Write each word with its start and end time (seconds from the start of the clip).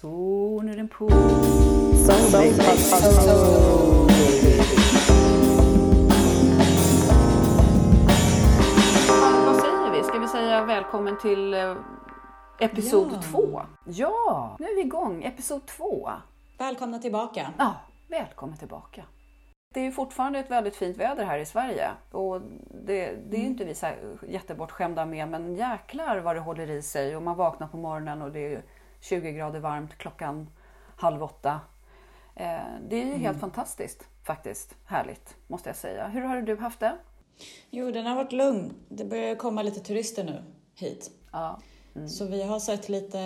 Så, 0.00 0.60
nu 0.64 0.72
är 0.72 0.76
den 0.76 0.88
på. 0.88 1.10
Sång, 1.10 2.30
sång. 2.30 2.44
Ja, 9.08 9.42
vad 9.46 9.56
säger 9.56 9.90
vi? 9.92 10.02
Ska 10.02 10.18
vi 10.18 10.28
säga 10.28 10.64
välkommen 10.64 11.18
till 11.18 11.54
eh, 11.54 11.76
episod 12.60 13.08
Ja. 13.12 13.22
två? 13.22 13.62
Ja, 13.84 14.56
nu 14.58 14.66
är 14.66 14.74
vi 14.74 14.80
igång. 14.80 15.22
Episod 15.24 15.66
två. 15.66 16.10
Välkomna 16.58 16.98
tillbaka. 16.98 17.52
Ja, 17.58 17.74
välkommen 18.08 18.56
tillbaka. 18.56 19.02
Det 19.74 19.80
är 19.80 19.84
ju 19.84 19.92
fortfarande 19.92 20.38
ett 20.38 20.50
väldigt 20.50 20.76
fint 20.76 20.96
väder 20.96 21.24
här 21.24 21.38
i 21.38 21.46
Sverige 21.46 21.90
och 22.10 22.40
det, 22.86 23.14
det 23.30 23.36
är 23.36 23.40
ju 23.40 23.46
inte 23.46 23.64
vi 23.64 23.74
så 23.74 23.86
här 23.86 23.96
jättebortskämda 24.28 25.06
med 25.06 25.28
men 25.28 25.54
jäklar 25.56 26.18
vad 26.18 26.36
det 26.36 26.40
håller 26.40 26.70
i 26.70 26.82
sig 26.82 27.16
och 27.16 27.22
man 27.22 27.36
vaknar 27.36 27.66
på 27.68 27.76
morgonen 27.76 28.22
och 28.22 28.32
det 28.32 28.54
är 28.54 28.62
20 29.00 29.32
grader 29.32 29.60
varmt 29.60 29.94
klockan 29.98 30.50
halv 30.96 31.22
åtta. 31.22 31.60
Eh, 32.36 32.58
Det 32.88 33.02
är 33.02 33.06
ju 33.06 33.14
helt 33.16 33.40
fantastiskt 33.40 34.08
faktiskt. 34.26 34.74
Härligt 34.86 35.36
måste 35.46 35.68
jag 35.68 35.76
säga. 35.76 36.08
Hur 36.08 36.20
har 36.22 36.42
du 36.42 36.56
haft 36.56 36.80
det? 36.80 36.96
Jo, 37.70 37.90
den 37.90 38.06
har 38.06 38.16
varit 38.16 38.32
lugn. 38.32 38.72
Det 38.88 39.04
börjar 39.04 39.34
komma 39.34 39.62
lite 39.62 39.80
turister 39.80 40.24
nu 40.24 40.42
hit. 40.74 41.10
Ja. 41.32 41.60
Så 42.08 42.24
vi 42.26 42.42
har 42.42 42.60
sett 42.60 42.88
lite 42.88 43.18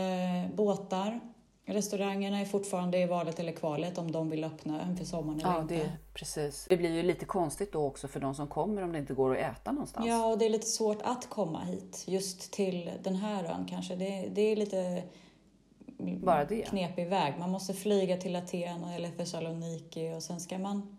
båtar. 0.55 1.21
Restaurangerna 1.67 2.41
är 2.41 2.45
fortfarande 2.45 2.99
i 2.99 3.07
valet 3.07 3.41
eller 3.41 3.53
kvalet 3.53 3.99
om 3.99 4.13
de 4.13 4.31
vill 4.31 4.45
öppna 4.45 4.83
inför 4.89 5.05
sommaren 5.05 5.41
eller 5.41 5.51
Ja, 5.53 5.61
inte. 5.63 5.75
det, 5.75 5.93
precis. 6.15 6.67
Det 6.69 6.77
blir 6.77 6.91
ju 6.91 7.03
lite 7.03 7.25
konstigt 7.25 7.73
då 7.73 7.87
också 7.87 8.09
för 8.09 8.21
de 8.21 8.35
som 8.35 8.47
kommer 8.49 8.83
om 8.83 8.93
det 8.93 8.99
inte 8.99 9.15
går 9.15 9.37
att 9.37 9.57
äta 9.59 9.73
någonstans. 9.73 10.07
Ja, 10.07 10.27
och 10.27 10.39
det 10.39 10.45
är 10.45 10.51
lite 10.51 10.67
svårt 10.67 11.03
att 11.05 11.29
komma 11.29 11.61
hit 11.65 12.05
just 12.07 12.53
till 12.53 12.91
den 13.03 13.17
här 13.17 13.45
ön 13.45 13.67
kanske. 13.71 13.97
Det, 13.97 14.29
det 14.35 14.41
är 14.43 14.57
lite 14.57 15.03
bara 15.99 16.45
det. 16.45 16.63
knepig 16.63 17.07
väg. 17.07 17.35
Man 17.39 17.51
måste 17.51 17.75
flyga 17.75 18.17
till 18.17 18.37
Aten 18.37 18.85
eller 18.85 19.11
Thessaloniki 19.11 20.15
och 20.17 20.23
sen 20.23 20.41
ska 20.41 20.59
man 20.59 20.97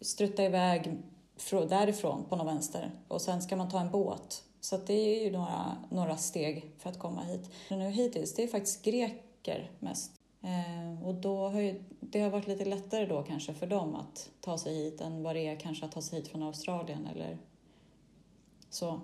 strutta 0.00 0.44
iväg 0.44 0.98
därifrån 1.50 2.24
på 2.28 2.36
någon 2.36 2.46
vänster 2.46 2.90
och 3.08 3.22
sen 3.22 3.42
ska 3.42 3.56
man 3.56 3.70
ta 3.70 3.80
en 3.80 3.90
båt. 3.90 4.44
Så 4.60 4.74
att 4.76 4.86
det 4.86 4.94
är 4.94 5.24
ju 5.24 5.30
några, 5.30 5.76
några 5.90 6.16
steg 6.16 6.70
för 6.78 6.90
att 6.90 6.98
komma 6.98 7.22
hit. 7.22 7.50
Men 7.68 7.78
nu 7.78 7.90
hittills, 7.90 8.34
det 8.34 8.42
är 8.42 8.48
faktiskt 8.48 8.84
greker 8.84 9.70
mest. 9.78 10.12
Eh, 10.42 11.06
och 11.06 11.14
då 11.14 11.48
har 11.48 11.60
ju, 11.60 11.84
det 12.00 12.20
har 12.20 12.30
varit 12.30 12.46
lite 12.46 12.64
lättare 12.64 13.06
då 13.06 13.22
kanske 13.22 13.54
för 13.54 13.66
dem 13.66 13.94
att 13.94 14.30
ta 14.40 14.58
sig 14.58 14.74
hit 14.74 15.00
än 15.00 15.22
vad 15.22 15.36
det 15.36 15.46
är 15.46 15.56
kanske 15.56 15.84
att 15.84 15.92
ta 15.92 16.02
sig 16.02 16.18
hit 16.18 16.28
från 16.28 16.42
Australien 16.42 17.06
eller 17.06 17.38
så. 18.70 19.00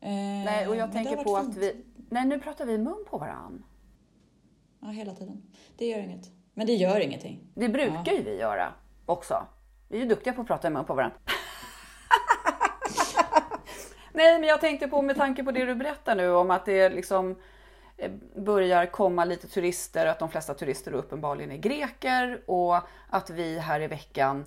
Eh, 0.00 0.10
Nej, 0.44 0.68
och 0.68 0.76
jag 0.76 0.92
tänker 0.92 1.16
på 1.16 1.32
varit 1.32 1.48
att 1.48 1.54
fint. 1.54 1.64
vi... 1.64 1.84
Nej, 2.10 2.24
nu 2.26 2.40
pratar 2.40 2.66
vi 2.66 2.78
mun 2.78 3.04
på 3.10 3.18
varann. 3.18 3.64
Ja, 4.80 4.88
hela 4.88 5.14
tiden. 5.14 5.42
Det 5.76 5.86
gör 5.86 5.98
inget. 5.98 6.26
Men 6.54 6.66
det 6.66 6.74
gör 6.74 7.00
ingenting. 7.00 7.40
Det 7.54 7.68
brukar 7.68 8.12
ju 8.12 8.22
vi 8.22 8.40
göra 8.40 8.72
också. 9.06 9.46
Vi 9.88 9.96
är 9.96 10.02
ju 10.02 10.08
duktiga 10.08 10.32
på 10.32 10.40
att 10.40 10.46
prata 10.46 10.68
i 10.68 10.70
mun 10.70 10.84
på 10.84 10.94
varandra. 10.94 11.18
Nej, 14.12 14.38
men 14.40 14.48
jag 14.48 14.60
tänkte 14.60 14.88
på 14.88 15.02
med 15.02 15.16
tanke 15.16 15.44
på 15.44 15.50
det 15.50 15.64
du 15.64 15.74
berättar 15.74 16.14
nu 16.16 16.30
om 16.30 16.50
att 16.50 16.64
det 16.64 16.88
liksom 16.88 17.36
eh, 17.96 18.10
börjar 18.36 18.86
komma 18.86 19.24
lite 19.24 19.48
turister, 19.48 20.06
att 20.06 20.18
de 20.18 20.28
flesta 20.28 20.54
turister 20.54 20.92
uppenbarligen 20.92 21.52
är 21.52 21.56
greker 21.56 22.42
och 22.46 22.76
att 23.10 23.30
vi 23.30 23.58
här 23.58 23.80
i 23.80 23.86
veckan 23.86 24.44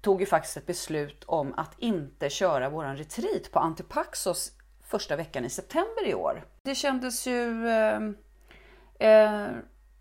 tog 0.00 0.20
ju 0.20 0.26
faktiskt 0.26 0.56
ett 0.56 0.66
beslut 0.66 1.24
om 1.24 1.54
att 1.56 1.78
inte 1.78 2.30
köra 2.30 2.68
våran 2.68 2.96
retreat 2.96 3.50
på 3.52 3.58
Antipaxos 3.58 4.52
första 4.84 5.16
veckan 5.16 5.44
i 5.44 5.50
september 5.50 6.06
i 6.06 6.14
år. 6.14 6.44
Det 6.62 6.74
kändes 6.74 7.26
ju 7.26 7.68
eh, 7.68 8.00
eh, 8.98 9.48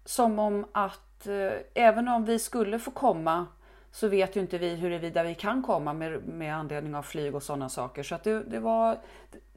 som 0.05 0.39
om 0.39 0.65
att 0.71 1.27
eh, 1.27 1.51
även 1.73 2.07
om 2.07 2.25
vi 2.25 2.39
skulle 2.39 2.79
få 2.79 2.91
komma 2.91 3.45
så 3.91 4.07
vet 4.07 4.35
ju 4.35 4.41
inte 4.41 4.57
vi 4.57 4.75
huruvida 4.75 5.23
vi 5.23 5.35
kan 5.35 5.63
komma 5.63 5.93
med, 5.93 6.27
med 6.27 6.55
anledning 6.55 6.95
av 6.95 7.03
flyg 7.03 7.35
och 7.35 7.43
sådana 7.43 7.69
saker. 7.69 8.03
Så 8.03 8.15
att 8.15 8.23
det, 8.23 8.43
det 8.43 8.59
var, 8.59 8.99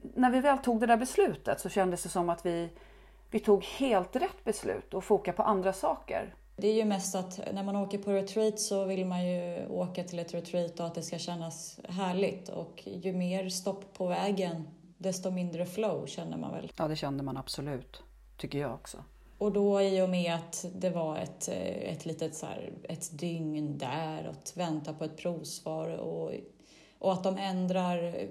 när 0.01 0.31
vi 0.31 0.39
väl 0.39 0.57
tog 0.57 0.79
det 0.79 0.85
där 0.85 0.97
beslutet 0.97 1.59
så 1.59 1.69
kändes 1.69 2.03
det 2.03 2.09
som 2.09 2.29
att 2.29 2.45
vi, 2.45 2.69
vi 3.31 3.39
tog 3.39 3.63
helt 3.63 4.15
rätt 4.15 4.43
beslut 4.43 4.93
och 4.93 5.03
foka 5.03 5.33
på 5.33 5.43
andra 5.43 5.73
saker. 5.73 6.35
Det 6.55 6.67
är 6.67 6.73
ju 6.73 6.85
mest 6.85 7.15
att 7.15 7.53
när 7.53 7.63
man 7.63 7.75
åker 7.75 7.97
på 7.97 8.11
retreat 8.11 8.59
så 8.59 8.85
vill 8.85 9.05
man 9.05 9.27
ju 9.27 9.67
åka 9.67 10.03
till 10.03 10.19
ett 10.19 10.33
retreat 10.33 10.79
och 10.79 10.85
att 10.85 10.95
det 10.95 11.03
ska 11.03 11.17
kännas 11.17 11.79
härligt. 11.89 12.49
Och 12.49 12.83
ju 12.85 13.13
mer 13.13 13.49
stopp 13.49 13.93
på 13.93 14.07
vägen, 14.07 14.67
desto 14.97 15.31
mindre 15.31 15.65
flow 15.65 16.07
känner 16.07 16.37
man 16.37 16.51
väl. 16.51 16.71
Ja, 16.77 16.87
det 16.87 16.95
kände 16.95 17.23
man 17.23 17.37
absolut. 17.37 18.03
Tycker 18.37 18.59
jag 18.59 18.73
också. 18.73 19.03
Och 19.37 19.51
då 19.51 19.81
i 19.81 20.01
och 20.01 20.09
med 20.09 20.35
att 20.35 20.65
det 20.75 20.89
var 20.89 21.17
ett, 21.17 21.47
eh, 21.47 21.93
ett 21.93 22.05
litet 22.05 22.35
så 22.35 22.45
här, 22.45 22.73
ett 22.83 23.19
dygn 23.19 23.77
där 23.77 24.27
och 24.27 24.57
vänta 24.57 24.93
på 24.93 25.03
ett 25.03 25.17
provsvar 25.17 25.89
och, 25.89 26.31
och 26.99 27.13
att 27.13 27.23
de 27.23 27.37
ändrar 27.37 28.27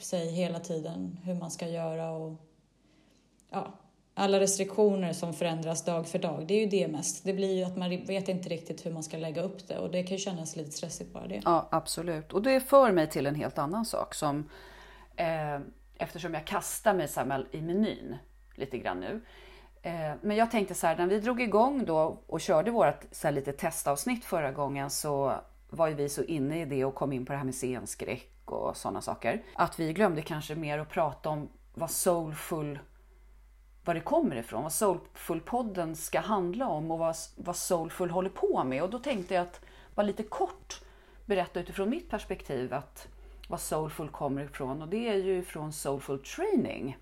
sig 0.00 0.30
hela 0.30 0.60
tiden 0.60 1.18
hur 1.24 1.34
man 1.34 1.50
ska 1.50 1.68
göra 1.68 2.10
och 2.10 2.34
ja, 3.50 3.74
alla 4.14 4.40
restriktioner 4.40 5.12
som 5.12 5.34
förändras 5.34 5.84
dag 5.84 6.06
för 6.06 6.18
dag. 6.18 6.46
Det 6.46 6.54
är 6.54 6.60
ju 6.60 6.66
det 6.66 6.88
mest. 6.88 7.24
Det 7.24 7.32
blir 7.32 7.56
ju 7.56 7.64
att 7.64 7.76
man 7.76 7.90
vet 7.90 8.28
inte 8.28 8.48
riktigt 8.48 8.86
hur 8.86 8.92
man 8.92 9.02
ska 9.02 9.16
lägga 9.16 9.42
upp 9.42 9.68
det 9.68 9.78
och 9.78 9.90
det 9.90 10.02
kan 10.02 10.16
ju 10.16 10.18
kännas 10.18 10.56
lite 10.56 10.70
stressigt 10.70 11.12
bara 11.12 11.26
det. 11.26 11.42
Ja, 11.44 11.68
absolut. 11.70 12.32
Och 12.32 12.42
det 12.42 12.60
för 12.60 12.92
mig 12.92 13.10
till 13.10 13.26
en 13.26 13.34
helt 13.34 13.58
annan 13.58 13.84
sak 13.84 14.14
som 14.14 14.50
eh, 15.16 15.60
eftersom 15.98 16.34
jag 16.34 16.44
kastar 16.44 16.94
mig 16.94 17.08
så 17.08 17.20
här 17.20 17.46
i 17.50 17.60
menyn 17.60 18.16
lite 18.54 18.78
grann 18.78 19.00
nu. 19.00 19.20
Eh, 19.82 20.12
men 20.20 20.36
jag 20.36 20.50
tänkte 20.50 20.74
så 20.74 20.86
här, 20.86 20.96
när 20.96 21.06
vi 21.06 21.20
drog 21.20 21.40
igång 21.40 21.84
då 21.84 22.22
och 22.26 22.40
körde 22.40 22.70
vårt 22.70 23.04
så 23.10 23.26
här 23.26 23.34
lite 23.34 23.52
testavsnitt 23.52 24.24
förra 24.24 24.52
gången 24.52 24.90
så 24.90 25.34
var 25.70 25.88
ju 25.88 25.94
vi 25.94 26.08
så 26.08 26.22
inne 26.22 26.62
i 26.62 26.64
det 26.64 26.84
och 26.84 26.94
kom 26.94 27.12
in 27.12 27.26
på 27.26 27.32
det 27.32 27.36
här 27.36 27.44
med 27.44 27.54
scenskräck 27.54 28.32
och 28.44 28.76
sådana 28.76 29.00
saker. 29.00 29.42
Att 29.54 29.80
vi 29.80 29.92
glömde 29.92 30.22
kanske 30.22 30.54
mer 30.54 30.78
att 30.78 30.90
prata 30.90 31.28
om 31.28 31.48
vad 31.74 31.90
soulful 31.90 32.78
var 33.84 33.94
det 33.94 34.00
kommer 34.00 34.36
ifrån, 34.36 34.62
vad 34.62 34.72
Soulful-podden 34.72 35.94
ska 35.94 36.20
handla 36.20 36.68
om 36.68 36.90
och 36.90 36.98
vad, 36.98 37.16
vad 37.36 37.56
Soulful 37.56 38.10
håller 38.10 38.30
på 38.30 38.64
med. 38.64 38.82
Och 38.82 38.90
då 38.90 38.98
tänkte 38.98 39.34
jag 39.34 39.42
att 39.42 39.60
bara 39.94 40.06
lite 40.06 40.22
kort 40.22 40.80
berätta 41.26 41.60
utifrån 41.60 41.90
mitt 41.90 42.10
perspektiv 42.10 42.74
att 42.74 43.08
vad 43.48 43.60
Soulful 43.60 44.08
kommer 44.08 44.42
ifrån 44.44 44.82
och 44.82 44.88
det 44.88 45.08
är 45.08 45.14
ju 45.14 45.42
från 45.42 45.72
Soulful 45.72 46.18
Training. 46.18 46.96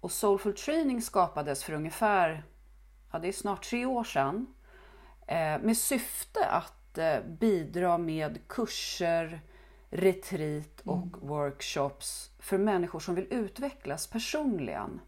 Och 0.00 0.12
Soulful 0.12 0.54
Training 0.54 1.02
skapades 1.02 1.64
för 1.64 1.72
ungefär, 1.72 2.42
ja 3.12 3.18
det 3.18 3.28
är 3.28 3.32
snart 3.32 3.64
tre 3.64 3.86
år 3.86 4.04
sedan, 4.04 4.46
eh, 5.26 5.58
med 5.60 5.76
syfte 5.76 6.46
att 6.46 6.98
eh, 6.98 7.20
bidra 7.40 7.98
med 7.98 8.38
kurser, 8.48 9.40
retreat 9.90 10.80
och 10.84 11.28
workshops 11.28 12.30
för 12.38 12.58
människor 12.58 13.00
som 13.00 13.14
vill 13.14 13.26
utvecklas 13.30 14.06
personligen. 14.06 15.00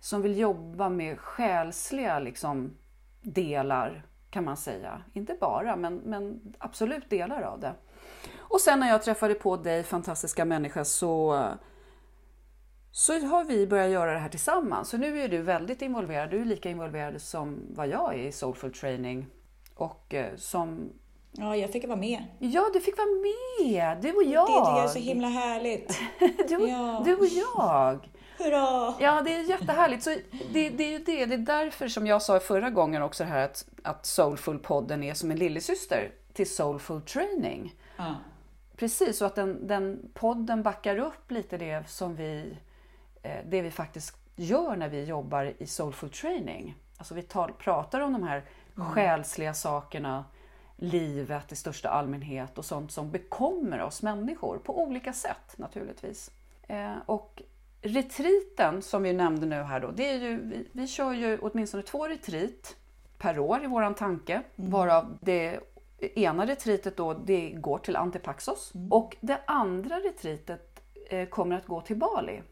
Som 0.00 0.22
vill 0.22 0.38
jobba 0.38 0.88
med 0.88 1.18
själsliga 1.18 2.18
liksom, 2.18 2.76
delar 3.22 4.06
kan 4.30 4.44
man 4.44 4.56
säga. 4.56 5.02
Inte 5.12 5.36
bara, 5.40 5.76
men, 5.76 5.96
men 5.96 6.54
absolut 6.58 7.10
delar 7.10 7.42
av 7.42 7.60
det. 7.60 7.74
Och 8.38 8.60
sen 8.60 8.80
när 8.80 8.88
jag 8.88 9.02
träffade 9.02 9.34
på 9.34 9.56
dig, 9.56 9.82
fantastiska 9.82 10.44
människa, 10.44 10.84
så, 10.84 11.44
så 12.92 13.18
har 13.18 13.44
vi 13.44 13.66
börjat 13.66 13.90
göra 13.90 14.12
det 14.12 14.18
här 14.18 14.28
tillsammans. 14.28 14.88
Så 14.88 14.96
nu 14.96 15.20
är 15.20 15.28
du 15.28 15.42
väldigt 15.42 15.82
involverad. 15.82 16.30
Du 16.30 16.40
är 16.40 16.44
lika 16.44 16.70
involverad 16.70 17.22
som 17.22 17.60
vad 17.70 17.88
jag 17.88 18.14
är 18.14 18.18
i 18.18 18.32
Soulful 18.32 18.72
Training. 18.72 19.26
Och 19.74 20.14
eh, 20.14 20.36
som... 20.36 20.92
Ja, 21.32 21.56
jag 21.56 21.70
fick 21.70 21.86
vara 21.86 21.96
med. 21.96 22.24
Ja, 22.38 22.70
du 22.72 22.80
fick 22.80 22.98
vara 22.98 23.06
med! 23.06 24.02
Du 24.02 24.12
och 24.12 24.22
jag! 24.22 24.46
Det 24.46 24.52
tycker 24.52 24.76
jag 24.76 24.84
är 24.84 24.88
så 24.88 24.98
himla 24.98 25.28
härligt. 25.28 25.98
du, 26.48 26.56
och, 26.56 26.68
Ja. 26.68 27.02
du 27.04 27.16
och 27.16 27.26
jag! 27.26 28.08
Hurra! 28.38 28.94
Ja, 29.00 29.22
det 29.24 29.34
är 29.34 29.42
jättehärligt. 29.42 30.02
Så 30.02 30.10
det, 30.52 30.68
det 30.68 30.84
är 30.84 30.90
ju 30.90 30.98
det. 30.98 31.26
Det 31.26 31.34
är 31.34 31.38
därför 31.38 31.88
som 31.88 32.06
jag 32.06 32.22
sa 32.22 32.40
förra 32.40 32.70
gången 32.70 33.02
också 33.02 33.24
det 33.24 33.30
här 33.30 33.44
att, 33.44 33.66
att 33.82 34.04
Soulful-podden 34.04 35.04
är 35.04 35.14
som 35.14 35.30
en 35.30 35.36
lillasyster 35.38 36.10
till 36.32 36.54
Soulful 36.54 37.02
Training. 37.02 37.74
Ja. 37.96 38.14
Precis, 38.76 39.20
och 39.20 39.26
att 39.26 39.34
den, 39.34 39.66
den 39.66 40.10
podden 40.14 40.62
backar 40.62 40.98
upp 40.98 41.30
lite 41.30 41.58
det 41.58 41.88
som 41.88 42.16
vi, 42.16 42.56
eh, 43.22 43.44
det 43.46 43.62
vi 43.62 43.70
faktiskt 43.70 44.16
gör 44.36 44.76
när 44.76 44.88
vi 44.88 45.04
jobbar 45.04 45.52
i 45.58 45.66
Soulful 45.66 46.10
Training. 46.10 46.74
Alltså 46.96 47.14
vi 47.14 47.22
tar, 47.22 47.48
pratar 47.48 48.00
om 48.00 48.12
de 48.12 48.22
här 48.22 48.44
själsliga 48.74 49.54
sakerna, 49.54 50.24
livet 50.76 51.52
i 51.52 51.56
största 51.56 51.88
allmänhet 51.88 52.58
och 52.58 52.64
sånt 52.64 52.92
som 52.92 53.10
bekommer 53.10 53.82
oss 53.82 54.02
människor 54.02 54.58
på 54.58 54.82
olika 54.82 55.12
sätt 55.12 55.54
naturligtvis. 55.56 56.30
Eh, 56.68 56.96
och 57.06 57.42
retriten 57.82 58.82
som 58.82 59.02
vi 59.02 59.12
nämnde 59.12 59.46
nu 59.46 59.62
här 59.62 59.80
då, 59.80 59.90
det 59.90 60.10
är 60.10 60.18
ju, 60.18 60.40
vi, 60.40 60.68
vi 60.72 60.86
kör 60.86 61.12
ju 61.12 61.38
åtminstone 61.38 61.82
två 61.82 62.08
retreat 62.08 62.76
per 63.18 63.38
år 63.38 63.64
i 63.64 63.66
våran 63.66 63.94
tanke, 63.94 64.42
varav 64.56 65.18
det 65.20 65.60
ena 66.18 66.46
retreatet 66.46 66.96
då 66.96 67.14
det 67.14 67.50
går 67.50 67.78
till 67.78 67.96
Antipaxos 67.96 68.72
och 68.90 69.16
det 69.20 69.40
andra 69.46 69.96
retreatet 69.96 70.82
eh, 71.10 71.28
kommer 71.28 71.56
att 71.56 71.66
gå 71.66 71.80
till 71.80 71.96
Bali. 71.96 72.42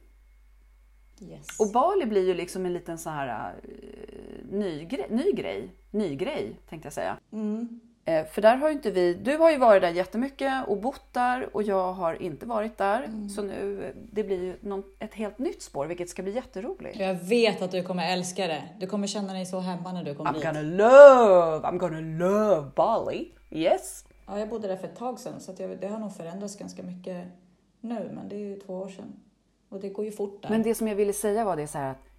Yes. 1.21 1.61
Och 1.61 1.73
Bali 1.73 2.07
blir 2.07 2.27
ju 2.27 2.35
liksom 2.35 2.67
en 2.67 2.73
liten 2.73 2.99
så 2.99 3.11
här 3.11 3.55
eh, 3.63 4.45
ny, 4.51 4.85
gre- 4.85 5.11
ny 5.11 5.33
grej. 5.33 5.75
Ny 5.91 6.15
grej 6.17 6.61
tänkte 6.69 6.87
jag 6.87 6.93
säga. 6.93 7.19
Mm. 7.33 7.81
Eh, 8.05 8.25
för 8.27 8.43
där 8.43 8.57
har 8.57 8.69
ju 8.69 8.75
inte 8.75 8.91
vi, 8.91 9.15
du 9.15 9.37
har 9.37 9.51
ju 9.51 9.59
varit 9.59 9.83
där 9.83 9.91
jättemycket 9.91 10.69
och 10.69 10.77
bott 10.81 11.13
där 11.13 11.57
och 11.57 11.63
jag 11.63 11.93
har 11.93 12.23
inte 12.23 12.47
varit 12.47 12.79
där. 12.79 13.03
Mm. 13.03 13.29
Så 13.29 13.43
nu, 13.43 13.93
det 14.13 14.25
blir 14.25 14.43
ju 14.43 14.57
någon, 14.61 14.83
ett 14.99 15.15
helt 15.15 15.39
nytt 15.39 15.63
spår 15.63 15.87
vilket 15.87 16.09
ska 16.09 16.23
bli 16.23 16.33
jätteroligt. 16.33 16.99
Jag 17.01 17.15
vet 17.15 17.63
att 17.63 17.71
du 17.71 17.83
kommer 17.83 18.13
älska 18.13 18.47
det. 18.47 18.63
Du 18.81 18.87
kommer 18.87 19.07
känna 19.07 19.33
dig 19.33 19.47
så 19.47 19.59
hemma 19.59 19.93
när 19.93 20.05
du 20.05 20.15
kommer 20.15 20.31
I'm 20.31 20.35
dit. 20.35 20.45
gonna 20.45 20.63
love, 20.63 21.67
I'm 21.67 21.79
gonna 21.79 22.01
love 22.27 22.71
Bali. 22.77 23.33
Yes. 23.51 24.05
Ja, 24.27 24.39
jag 24.39 24.49
bodde 24.49 24.69
där 24.69 24.77
för 24.77 24.89
ett 24.89 24.97
tag 24.97 25.19
sedan 25.19 25.41
så 25.41 25.55
jag, 25.59 25.81
det 25.81 25.87
har 25.87 25.99
nog 25.99 26.17
förändrats 26.17 26.57
ganska 26.57 26.83
mycket 26.83 27.27
nu, 27.81 28.11
men 28.15 28.29
det 28.29 28.37
är 28.37 28.41
ju 28.41 28.61
två 28.61 28.75
år 28.75 28.89
sedan. 28.89 29.13
Och 29.69 29.81
det 29.81 29.89
går 29.89 30.05
ju 30.05 30.13
fort 30.13 30.43
där. 30.43 30.51
Men 30.51 30.63
det 30.63 30.75
som 30.75 30.89
jag 30.89 30.95
ville 30.95 31.13
säga 31.13 31.45
var 31.45 31.57
det 31.57 31.67
så 31.67 31.79
här 31.79 31.91
att, 31.91 32.12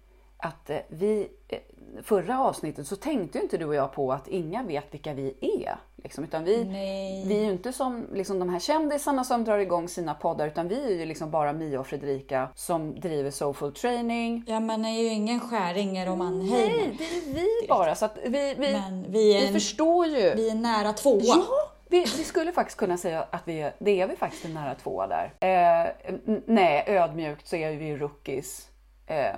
att 0.44 0.70
eh, 0.70 0.78
vi, 0.88 1.28
eh, 1.48 1.58
förra 2.02 2.40
avsnittet 2.40 2.86
så 2.86 2.96
tänkte 2.96 3.38
ju 3.38 3.44
inte 3.44 3.56
du 3.56 3.64
och 3.64 3.74
jag 3.74 3.92
på 3.92 4.12
att 4.12 4.28
inga 4.28 4.62
vet 4.62 4.94
vilka 4.94 5.12
vi 5.14 5.34
är. 5.40 5.76
Liksom, 5.96 6.24
utan 6.24 6.44
vi, 6.44 6.64
Nej. 6.64 7.24
vi 7.26 7.38
är 7.38 7.44
ju 7.44 7.50
inte 7.50 7.72
som 7.72 8.06
liksom, 8.12 8.38
de 8.38 8.48
här 8.48 8.58
kändisarna 8.58 9.24
som 9.24 9.44
drar 9.44 9.58
igång 9.58 9.88
sina 9.88 10.14
poddar 10.14 10.46
utan 10.46 10.68
vi 10.68 10.84
är 10.84 10.98
ju 10.98 11.06
liksom 11.06 11.30
bara 11.30 11.52
Mia 11.52 11.80
och 11.80 11.86
Fredrika 11.86 12.48
som 12.54 13.00
driver 13.00 13.30
Soulful 13.30 13.72
Training. 13.72 14.44
Ja, 14.46 14.60
man 14.60 14.84
är 14.84 15.02
ju 15.02 15.08
ingen 15.08 15.40
Skäringer 15.40 16.10
och 16.10 16.18
man 16.18 16.40
Heimer. 16.40 16.76
Nej, 16.76 16.94
det 16.98 17.04
är 17.04 17.34
vi 17.34 17.68
bara. 17.68 17.94
Så 17.94 18.08
vi, 18.24 18.54
vi, 18.58 18.72
Men 18.72 19.02
vi 19.02 19.08
vi 19.08 19.46
en, 19.46 19.52
förstår 19.52 20.06
ju. 20.06 20.34
vi 20.34 20.50
är 20.50 20.54
nära 20.54 20.92
tvåa. 20.92 21.20
Ja, 21.22 21.44
vi, 21.88 22.00
vi 22.00 22.24
skulle 22.24 22.52
faktiskt 22.52 22.78
kunna 22.78 22.96
säga 22.96 23.26
att 23.30 23.42
vi 23.44 23.70
det 23.78 24.00
är 24.00 24.06
vi 24.08 24.16
faktiskt 24.16 24.54
nära 24.54 24.74
tvåa 24.74 25.06
där. 25.06 25.34
Eh, 25.40 26.14
nej, 26.46 26.84
ödmjukt 26.86 27.48
så 27.48 27.56
är 27.56 27.76
vi 27.76 27.84
ju 27.84 27.98
rookies. 27.98 28.68
Eh, 29.06 29.36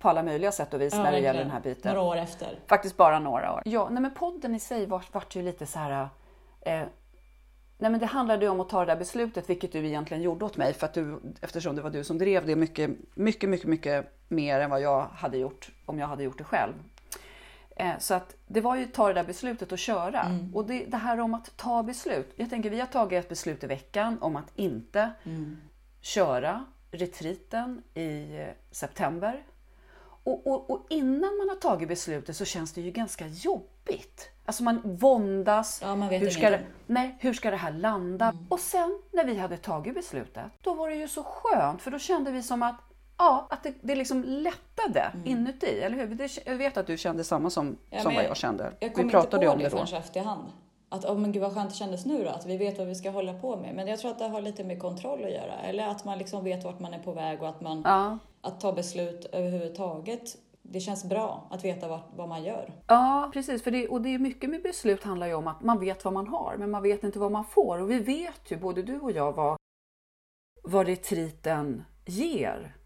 på 0.00 0.08
alla 0.08 0.22
möjliga 0.22 0.52
sätt 0.52 0.74
och 0.74 0.80
vis 0.80 0.94
när 0.94 1.12
det 1.12 1.18
gäller 1.18 1.40
den 1.40 1.50
här 1.50 1.60
biten. 1.60 1.94
Några 1.94 2.08
år 2.08 2.16
efter. 2.16 2.58
Faktiskt 2.66 2.96
bara 2.96 3.18
några 3.18 3.52
år. 3.52 3.62
Ja, 3.64 3.88
nej 3.90 4.02
men 4.02 4.14
podden 4.14 4.54
i 4.54 4.60
sig 4.60 4.86
vart, 4.86 5.14
vart 5.14 5.36
ju 5.36 5.42
lite 5.42 5.66
så 5.66 5.78
här... 5.78 6.08
Eh, 6.60 6.82
nej 7.78 7.90
men 7.90 7.98
det 7.98 8.06
handlade 8.06 8.44
ju 8.44 8.50
om 8.50 8.60
att 8.60 8.68
ta 8.68 8.80
det 8.80 8.86
där 8.86 8.96
beslutet, 8.96 9.50
vilket 9.50 9.72
du 9.72 9.86
egentligen 9.86 10.22
gjorde 10.22 10.44
åt 10.44 10.56
mig, 10.56 10.72
för 10.74 10.86
att 10.86 10.94
du, 10.94 11.20
eftersom 11.40 11.76
det 11.76 11.82
var 11.82 11.90
du 11.90 12.04
som 12.04 12.18
drev 12.18 12.46
det 12.46 12.56
mycket, 12.56 12.90
mycket, 13.14 13.50
mycket, 13.50 13.66
mycket 13.68 14.12
mer 14.28 14.60
än 14.60 14.70
vad 14.70 14.80
jag 14.80 15.02
hade 15.02 15.38
gjort 15.38 15.70
om 15.86 15.98
jag 15.98 16.06
hade 16.06 16.22
gjort 16.22 16.38
det 16.38 16.44
själv. 16.44 16.72
Eh, 17.76 17.98
så 17.98 18.14
att 18.14 18.36
det 18.46 18.60
var 18.60 18.76
ju 18.76 18.84
att 18.84 18.94
ta 18.94 19.08
det 19.08 19.14
där 19.14 19.24
beslutet 19.24 19.72
och 19.72 19.78
köra. 19.78 20.20
Mm. 20.22 20.54
Och 20.56 20.66
det, 20.66 20.84
det 20.84 20.96
här 20.96 21.20
om 21.20 21.34
att 21.34 21.56
ta 21.56 21.82
beslut. 21.82 22.32
Jag 22.36 22.50
tänker 22.50 22.70
vi 22.70 22.80
har 22.80 22.86
tagit 22.86 23.18
ett 23.24 23.28
beslut 23.28 23.64
i 23.64 23.66
veckan 23.66 24.18
om 24.20 24.36
att 24.36 24.52
inte 24.56 25.10
Mm. 25.24 25.56
köra 26.00 26.64
retriten 26.90 27.82
i 27.94 28.36
eh, 28.40 28.46
september. 28.70 29.42
Och, 30.24 30.46
och, 30.46 30.70
och 30.70 30.86
innan 30.90 31.36
man 31.38 31.48
har 31.48 31.56
tagit 31.56 31.88
beslutet 31.88 32.36
så 32.36 32.44
känns 32.44 32.72
det 32.72 32.80
ju 32.80 32.90
ganska 32.90 33.26
jobbigt. 33.26 34.28
Alltså 34.46 34.62
man 34.62 34.80
våndas. 34.84 35.80
Ja, 35.82 35.96
man 35.96 36.08
hur, 36.08 36.30
ska 36.30 36.50
det. 36.50 36.56
Mm. 36.56 36.70
nej, 36.86 37.16
hur 37.20 37.32
ska 37.32 37.50
det 37.50 37.56
här 37.56 37.72
landa? 37.72 38.34
Och 38.48 38.60
sen 38.60 38.98
när 39.12 39.24
vi 39.24 39.36
hade 39.38 39.56
tagit 39.56 39.94
beslutet, 39.94 40.44
då 40.62 40.74
var 40.74 40.88
det 40.88 40.94
ju 40.96 41.08
så 41.08 41.22
skönt 41.22 41.82
för 41.82 41.90
då 41.90 41.98
kände 41.98 42.30
vi 42.30 42.42
som 42.42 42.62
att 42.62 42.76
Ja, 43.18 43.46
att 43.50 43.62
det, 43.62 43.74
det 43.82 43.94
liksom 43.94 44.22
lättade 44.24 45.12
inuti, 45.24 45.80
eller 45.80 45.96
hur? 45.96 46.06
Det, 46.14 46.38
jag 46.46 46.56
vet 46.56 46.76
att 46.76 46.86
du 46.86 46.96
kände 46.98 47.24
samma 47.24 47.50
som, 47.50 47.66
Mm. 47.66 47.78
Ja, 47.90 47.98
som 48.02 48.14
vad 48.14 48.24
jag- 48.24 48.30
jag 48.30 48.36
kände. 48.36 48.72
Jag 48.80 48.88
vi 48.96 49.10
pratade 49.10 49.36
inte 49.36 49.46
på 49.46 49.52
om 49.52 49.58
det, 49.58 49.64
det 49.64 49.70
då. 49.76 49.86
förrän 49.86 50.00
efterhand. 50.00 50.44
Att, 50.88 51.04
oh, 51.04 51.18
men 51.18 51.32
gud 51.32 51.42
vad 51.42 51.54
skönt 51.54 51.70
det 51.70 51.76
kändes 51.76 52.06
nu 52.06 52.24
då, 52.24 52.30
att 52.30 52.46
vi 52.46 52.56
vet 52.56 52.78
vad 52.78 52.86
vi 52.86 52.94
ska 52.94 53.10
hålla 53.10 53.32
på 53.34 53.56
med. 53.56 53.74
Men 53.74 53.86
jag 53.88 53.98
tror 53.98 54.10
att 54.10 54.18
det 54.18 54.28
har 54.28 54.40
lite 54.40 54.64
med 54.64 54.80
kontroll 54.80 55.24
att 55.24 55.30
göra. 55.30 55.54
Eller 55.64 55.88
att 55.88 56.04
man 56.04 56.18
liksom 56.18 56.44
vet 56.44 56.64
vart 56.64 56.80
man 56.80 56.94
är 56.94 56.98
på 56.98 57.12
väg 57.12 57.42
och 57.42 57.48
att 57.48 57.60
man, 57.60 57.82
Ja. 57.84 58.18
Att 58.40 58.60
ta 58.60 58.72
beslut 58.72 59.26
överhuvudtaget. 59.32 60.36
Det 60.62 60.80
känns 60.80 61.04
bra 61.04 61.48
att 61.50 61.64
veta 61.64 61.88
vart, 61.88 62.08
vad 62.16 62.28
man 62.28 62.44
gör. 62.44 62.72
Ja, 62.86 63.30
precis. 63.32 63.62
För 63.62 63.70
det, 63.70 63.88
och 63.88 64.02
det 64.02 64.14
är 64.14 64.18
mycket 64.18 64.50
med 64.50 64.62
beslut 64.62 65.02
handlar 65.02 65.26
ju 65.26 65.34
om 65.34 65.46
att 65.46 65.62
man 65.62 65.80
vet 65.80 66.04
vad 66.04 66.14
man 66.14 66.26
har, 66.26 66.56
men 66.56 66.70
man 66.70 66.82
vet 66.82 67.04
inte 67.04 67.18
vad 67.18 67.32
man 67.32 67.44
får. 67.44 67.78
Och 67.78 67.90
vi 67.90 67.98
vet 67.98 68.50
ju, 68.50 68.56
både 68.56 68.82
du 68.82 69.00
och 69.00 69.12
jag, 69.12 69.32
vad, 69.32 69.56
vad 70.62 70.86
retriten 70.86 71.84
ger. 72.06 72.76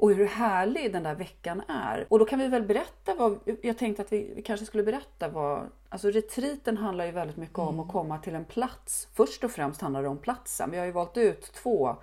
Och 0.00 0.10
hur 0.10 0.26
härlig 0.26 0.92
den 0.92 1.02
där 1.02 1.14
veckan 1.14 1.62
är. 1.68 2.06
Och 2.10 2.18
då 2.18 2.24
kan 2.24 2.38
vi 2.38 2.48
väl 2.48 2.62
berätta 2.62 3.14
vad, 3.14 3.38
jag 3.62 3.78
tänkte 3.78 4.02
att 4.02 4.12
vi, 4.12 4.32
vi 4.36 4.42
kanske 4.42 4.66
skulle 4.66 4.82
berätta 4.82 5.28
vad, 5.28 5.62
alltså 5.88 6.10
retriten 6.10 6.76
handlar 6.76 7.06
ju 7.06 7.12
väldigt 7.12 7.36
mycket 7.36 7.58
om 7.58 7.80
att 7.80 7.88
komma 7.88 8.18
till 8.18 8.34
en 8.34 8.44
plats. 8.44 9.08
Först 9.14 9.44
och 9.44 9.50
främst 9.50 9.80
handlar 9.80 10.02
det 10.02 10.08
om 10.08 10.18
platsen. 10.18 10.70
Vi 10.70 10.78
har 10.78 10.86
ju 10.86 10.92
valt 10.92 11.16
ut 11.16 11.52
två 11.52 11.96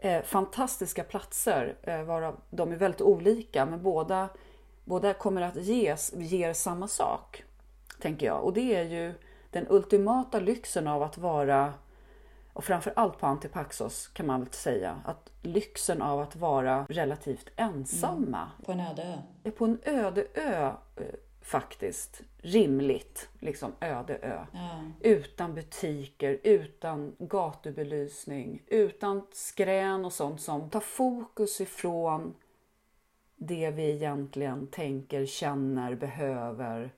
eh, 0.00 0.22
fantastiska 0.22 1.04
platser, 1.04 1.76
eh, 1.82 2.02
varav 2.02 2.40
de 2.50 2.72
är 2.72 2.76
väldigt 2.76 3.00
olika, 3.00 3.66
men 3.66 3.82
båda, 3.82 4.28
båda 4.84 5.14
kommer 5.14 5.42
att 5.42 5.56
ges, 5.56 6.12
ger 6.16 6.52
samma 6.52 6.88
sak, 6.88 7.44
tänker 8.00 8.26
jag. 8.26 8.44
Och 8.44 8.52
det 8.52 8.76
är 8.76 8.84
ju 8.84 9.14
den 9.50 9.66
ultimata 9.70 10.40
lyxen 10.40 10.86
av 10.86 11.02
att 11.02 11.18
vara, 11.18 11.72
och 12.52 12.64
framför 12.64 12.92
allt 12.96 13.18
på 13.18 13.26
Antipaxos 13.26 14.08
kan 14.08 14.26
man 14.26 14.40
väl 14.40 14.52
säga, 14.52 15.00
att 15.04 15.30
lyxen 15.42 16.02
av 16.02 16.20
att 16.20 16.36
vara 16.36 16.86
relativt 16.88 17.50
ensamma 17.56 18.50
På 18.64 18.72
en 18.72 18.80
öde 18.80 19.02
ö. 19.44 19.50
på 19.50 19.64
en 19.64 19.78
öde 19.84 20.26
ö 20.34 20.72
eh, 20.96 21.04
faktiskt. 21.42 22.22
Rimligt, 22.42 23.28
liksom 23.38 23.72
öde 23.80 24.18
ö. 24.22 24.44
Ja. 24.52 24.82
Utan 25.00 25.54
butiker, 25.54 26.38
utan 26.42 27.16
gatubelysning, 27.18 28.62
utan 28.66 29.26
skrän 29.32 30.04
och 30.04 30.12
sånt 30.12 30.40
som 30.40 30.70
tar 30.70 30.80
fokus 30.80 31.60
ifrån 31.60 32.34
det 33.36 33.70
vi 33.70 33.90
egentligen 33.90 34.66
tänker, 34.66 35.26
känner, 35.26 35.94
behöver, 35.94 36.90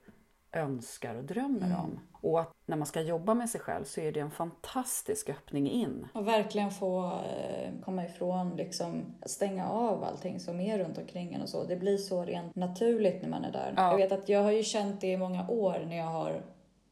önskar 0.53 1.15
och 1.15 1.23
drömmer 1.23 1.75
om. 1.83 1.99
Och 2.21 2.41
att 2.41 2.51
när 2.65 2.77
man 2.77 2.87
ska 2.87 3.01
jobba 3.01 3.33
med 3.33 3.49
sig 3.49 3.61
själv 3.61 3.83
så 3.83 4.01
är 4.01 4.11
det 4.11 4.19
en 4.19 4.31
fantastisk 4.31 5.29
öppning 5.29 5.69
in. 5.69 6.07
Och 6.13 6.27
verkligen 6.27 6.71
få 6.71 7.05
eh, 7.05 7.71
komma 7.85 8.05
ifrån, 8.05 8.55
liksom, 8.55 9.05
stänga 9.25 9.69
av 9.69 10.03
allting 10.03 10.39
som 10.39 10.59
är 10.59 10.79
runt 10.79 10.97
omkring 10.97 11.33
en 11.33 11.41
och 11.41 11.49
så. 11.49 11.63
Det 11.63 11.75
blir 11.75 11.97
så 11.97 12.23
rent 12.23 12.55
naturligt 12.55 13.21
när 13.21 13.29
man 13.29 13.43
är 13.43 13.51
där. 13.51 13.73
Ja. 13.77 13.89
Jag 13.91 13.97
vet 13.97 14.11
att 14.11 14.29
jag 14.29 14.43
har 14.43 14.51
ju 14.51 14.63
känt 14.63 15.01
det 15.01 15.11
i 15.11 15.17
många 15.17 15.47
år 15.49 15.85
när 15.87 15.97
jag 15.97 16.05
har 16.05 16.41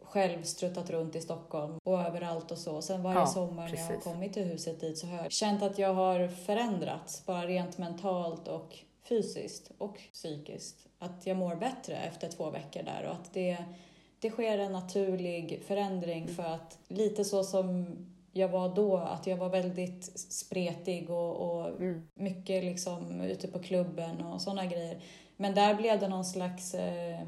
själv 0.01 0.43
struttat 0.43 0.89
runt 0.89 1.15
i 1.15 1.21
Stockholm 1.21 1.77
och 1.83 2.01
överallt 2.01 2.51
och 2.51 2.57
så. 2.57 2.81
Sen 2.81 3.03
varje 3.03 3.19
Ja, 3.19 3.25
sommar 3.25 3.69
när 3.69 3.77
jag 3.77 3.85
har 3.85 3.95
kommit 3.95 4.33
till 4.33 4.43
huset 4.43 4.79
dit 4.79 4.97
så 4.97 5.07
har 5.07 5.17
jag 5.17 5.31
känt 5.31 5.63
att 5.63 5.77
jag 5.77 5.93
har 5.93 6.27
förändrats, 6.27 7.25
bara 7.25 7.45
rent 7.45 7.77
mentalt 7.77 8.47
och 8.47 8.77
fysiskt 9.03 9.71
och 9.77 9.97
psykiskt. 10.13 10.87
Att 11.03 11.27
jag 11.27 11.37
mår 11.37 11.55
bättre 11.55 11.95
efter 11.95 12.29
två 12.29 12.49
veckor 12.49 12.83
där 12.83 13.03
och 13.05 13.13
att 13.13 13.33
det, 13.33 13.57
det 14.19 14.29
sker 14.29 14.57
en 14.57 14.71
naturlig 14.71 15.63
förändring 15.67 16.27
för 16.27 16.43
att 16.43 16.79
lite 16.87 17.25
så 17.25 17.43
som 17.43 17.85
jag 18.31 18.49
var 18.49 18.75
då, 18.75 18.97
att 18.97 19.27
jag 19.27 19.37
var 19.37 19.49
väldigt 19.49 20.19
spretig 20.31 21.09
och, 21.09 21.35
och 21.35 21.71
mycket 22.13 22.63
liksom 22.63 23.21
ute 23.21 23.47
på 23.47 23.59
klubben 23.59 24.21
och 24.21 24.41
sådana 24.41 24.65
grejer. 24.65 25.01
Men 25.37 25.55
där 25.55 25.75
blev 25.75 25.99
det 25.99 26.07
någon 26.07 26.25
slags... 26.25 26.73
Eh, 26.73 27.19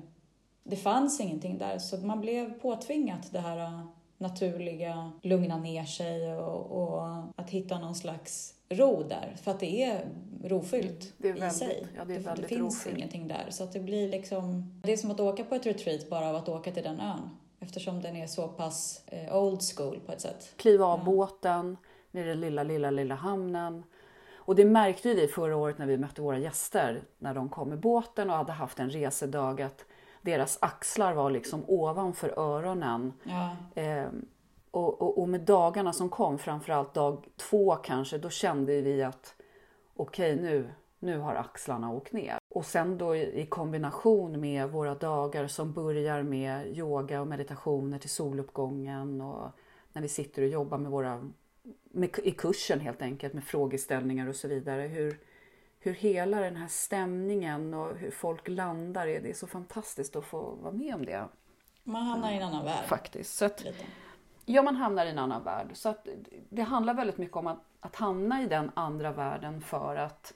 det 0.64 0.76
fanns 0.76 1.20
ingenting 1.20 1.58
där, 1.58 1.80
så 1.80 1.98
man 1.98 2.22
blev 2.22 2.60
påtvingat 2.60 3.32
det 3.32 3.40
här 3.40 3.58
eh, 3.58 3.86
naturliga, 4.18 5.12
lugna 5.22 5.58
ner 5.58 5.86
sig 5.86 6.36
och, 6.36 6.72
och 6.72 7.24
att 7.36 7.50
hitta 7.50 7.80
någon 7.80 7.96
slags 7.96 8.54
ro 8.74 9.04
där. 9.04 9.36
För 9.44 9.52
att 9.52 9.60
det 9.60 9.84
är 9.84 10.06
rofyllt 10.44 11.14
Det 11.18 11.30
är 11.30 11.36
i 11.36 11.40
väldigt- 11.40 11.58
sig. 11.58 11.88
ja, 11.98 12.06
det 12.06 12.16
är 12.16 12.20
väldigt 12.20 12.46
finns 12.48 12.62
rofyllt. 12.62 12.98
ingenting 12.98 13.28
där. 13.28 13.46
Så 13.50 13.64
att 13.64 13.74
det 13.74 13.80
blir 13.80 14.10
liksom... 14.10 14.72
Det 14.84 14.94
är 14.94 14.98
som 14.98 15.12
att 15.12 15.20
åka 15.20 15.44
på 15.44 15.56
ett 15.56 15.66
retreat 15.66 16.10
bara 16.10 16.30
av 16.30 16.36
att 16.36 16.50
åka 16.50 16.72
till 16.72 16.84
den 16.84 17.00
ön. 17.00 17.30
Eftersom 17.60 18.02
den 18.02 18.16
är 18.16 18.28
så 18.28 18.48
pass 18.48 19.02
eh, 19.08 19.36
old 19.38 19.60
school 19.76 20.00
på 20.06 20.12
ett 20.12 20.22
sätt. 20.22 20.54
kliva 20.58 20.86
av 20.86 21.04
båten 21.04 21.78
ner 22.12 22.24
i 22.26 22.28
den 22.28 22.40
lilla, 22.42 22.64
lilla, 22.64 22.92
lilla 22.92 23.16
hamnen. 23.16 23.84
Och 24.46 24.56
det 24.56 24.66
märkte 24.66 25.14
vi 25.14 25.28
förra 25.28 25.56
året 25.58 25.78
när 25.78 25.86
vi 25.86 25.98
mötte 25.98 26.22
våra 26.22 26.38
gäster 26.40 27.04
när 27.18 27.34
de 27.34 27.50
kom 27.50 27.70
med 27.70 27.80
båten 27.80 28.30
och 28.30 28.36
hade 28.36 28.52
haft 28.52 28.80
en 28.80 28.90
resedag 28.90 29.62
att 29.62 29.86
deras 30.22 30.58
axlar 30.62 31.14
var 31.14 31.30
liksom 31.32 31.64
ovanför 31.68 32.40
öronen. 32.40 33.14
Ja, 33.24 33.56
Eh, 33.82 34.06
och, 34.74 35.02
och, 35.02 35.22
och 35.22 35.30
med 35.30 35.42
dagarna 35.42 35.94
som 35.94 36.10
kom, 36.10 36.40
framförallt 36.40 36.94
dag 36.94 37.26
två 37.38 37.76
kanske, 37.76 38.18
då 38.18 38.30
kände 38.30 38.82
vi 38.82 39.04
att 39.04 39.36
okej 39.96 40.36
nu, 40.36 40.70
nu 41.00 41.18
har 41.18 41.36
axlarna 41.36 41.92
åkt 41.92 42.14
ner. 42.14 42.38
Och 42.50 42.66
sen 42.66 42.98
då 42.98 43.16
i 43.16 43.46
kombination 43.50 44.40
med 44.40 44.70
våra 44.70 44.96
dagar 44.96 45.48
som 45.48 45.74
börjar 45.74 46.24
med 46.24 46.78
yoga 46.78 47.22
och 47.22 47.28
meditationer 47.28 48.00
till 48.00 48.10
soluppgången 48.10 49.22
och 49.22 49.52
när 49.94 50.02
vi 50.02 50.08
sitter 50.08 50.42
och 50.42 50.48
jobbar 50.48 50.78
med 50.78 50.92
våra, 50.92 51.30
med, 51.84 52.20
i 52.24 52.32
kursen 52.32 52.80
helt 52.80 53.02
enkelt 53.02 53.34
med 53.34 53.44
frågeställningar 53.44 54.28
och 54.28 54.36
så 54.36 54.48
vidare. 54.48 54.82
Hur, 54.82 55.20
hur 55.80 55.94
hela 55.94 56.40
den 56.40 56.56
här 56.56 56.68
stämningen 56.68 57.74
och 57.74 57.98
hur 57.98 58.12
folk 58.12 58.48
landar, 58.48 59.06
det 59.06 59.30
är 59.30 59.34
så 59.34 59.48
fantastiskt 59.48 60.16
att 60.16 60.26
få 60.26 60.58
vara 60.62 60.74
med 60.74 60.96
om 60.96 61.06
det 61.06 61.28
man 61.84 62.04
hamnar 62.04 62.32
i 62.32 62.36
en 62.36 62.44
annan 62.44 62.66
värld. 62.66 62.86
faktiskt. 62.86 63.38
Så 63.38 63.46
att, 63.46 63.64
Lite. 63.64 63.86
Ja, 64.46 64.64
man 64.64 64.76
hamnar 64.76 65.06
i 65.06 65.10
en 65.10 65.20
annan 65.20 65.44
värld. 65.44 65.68
Så 65.74 65.90
att 65.90 66.08
det 66.50 66.62
handlar 66.62 66.94
väldigt 66.94 67.18
mycket 67.18 67.38
om 67.38 67.48
att, 67.48 67.60
att 67.80 67.96
hamna 67.96 68.44
i 68.44 68.48
den 68.48 68.72
andra 68.74 69.12
världen 69.12 69.62
för 69.62 69.96
att 69.96 70.34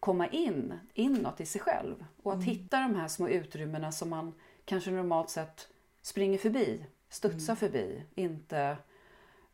komma 0.00 0.26
in 0.26 0.78
inåt 0.94 1.40
i 1.40 1.46
sig 1.46 1.60
själv. 1.60 2.04
Och 2.22 2.32
att 2.32 2.44
hitta 2.44 2.80
de 2.80 2.94
här 2.94 3.08
små 3.08 3.28
utrymmena 3.28 3.92
som 3.92 4.10
man 4.10 4.34
kanske 4.64 4.90
normalt 4.90 5.30
sett 5.30 5.68
springer 6.02 6.38
förbi, 6.38 6.86
studsar 7.08 7.54
förbi, 7.54 8.02
inte 8.14 8.76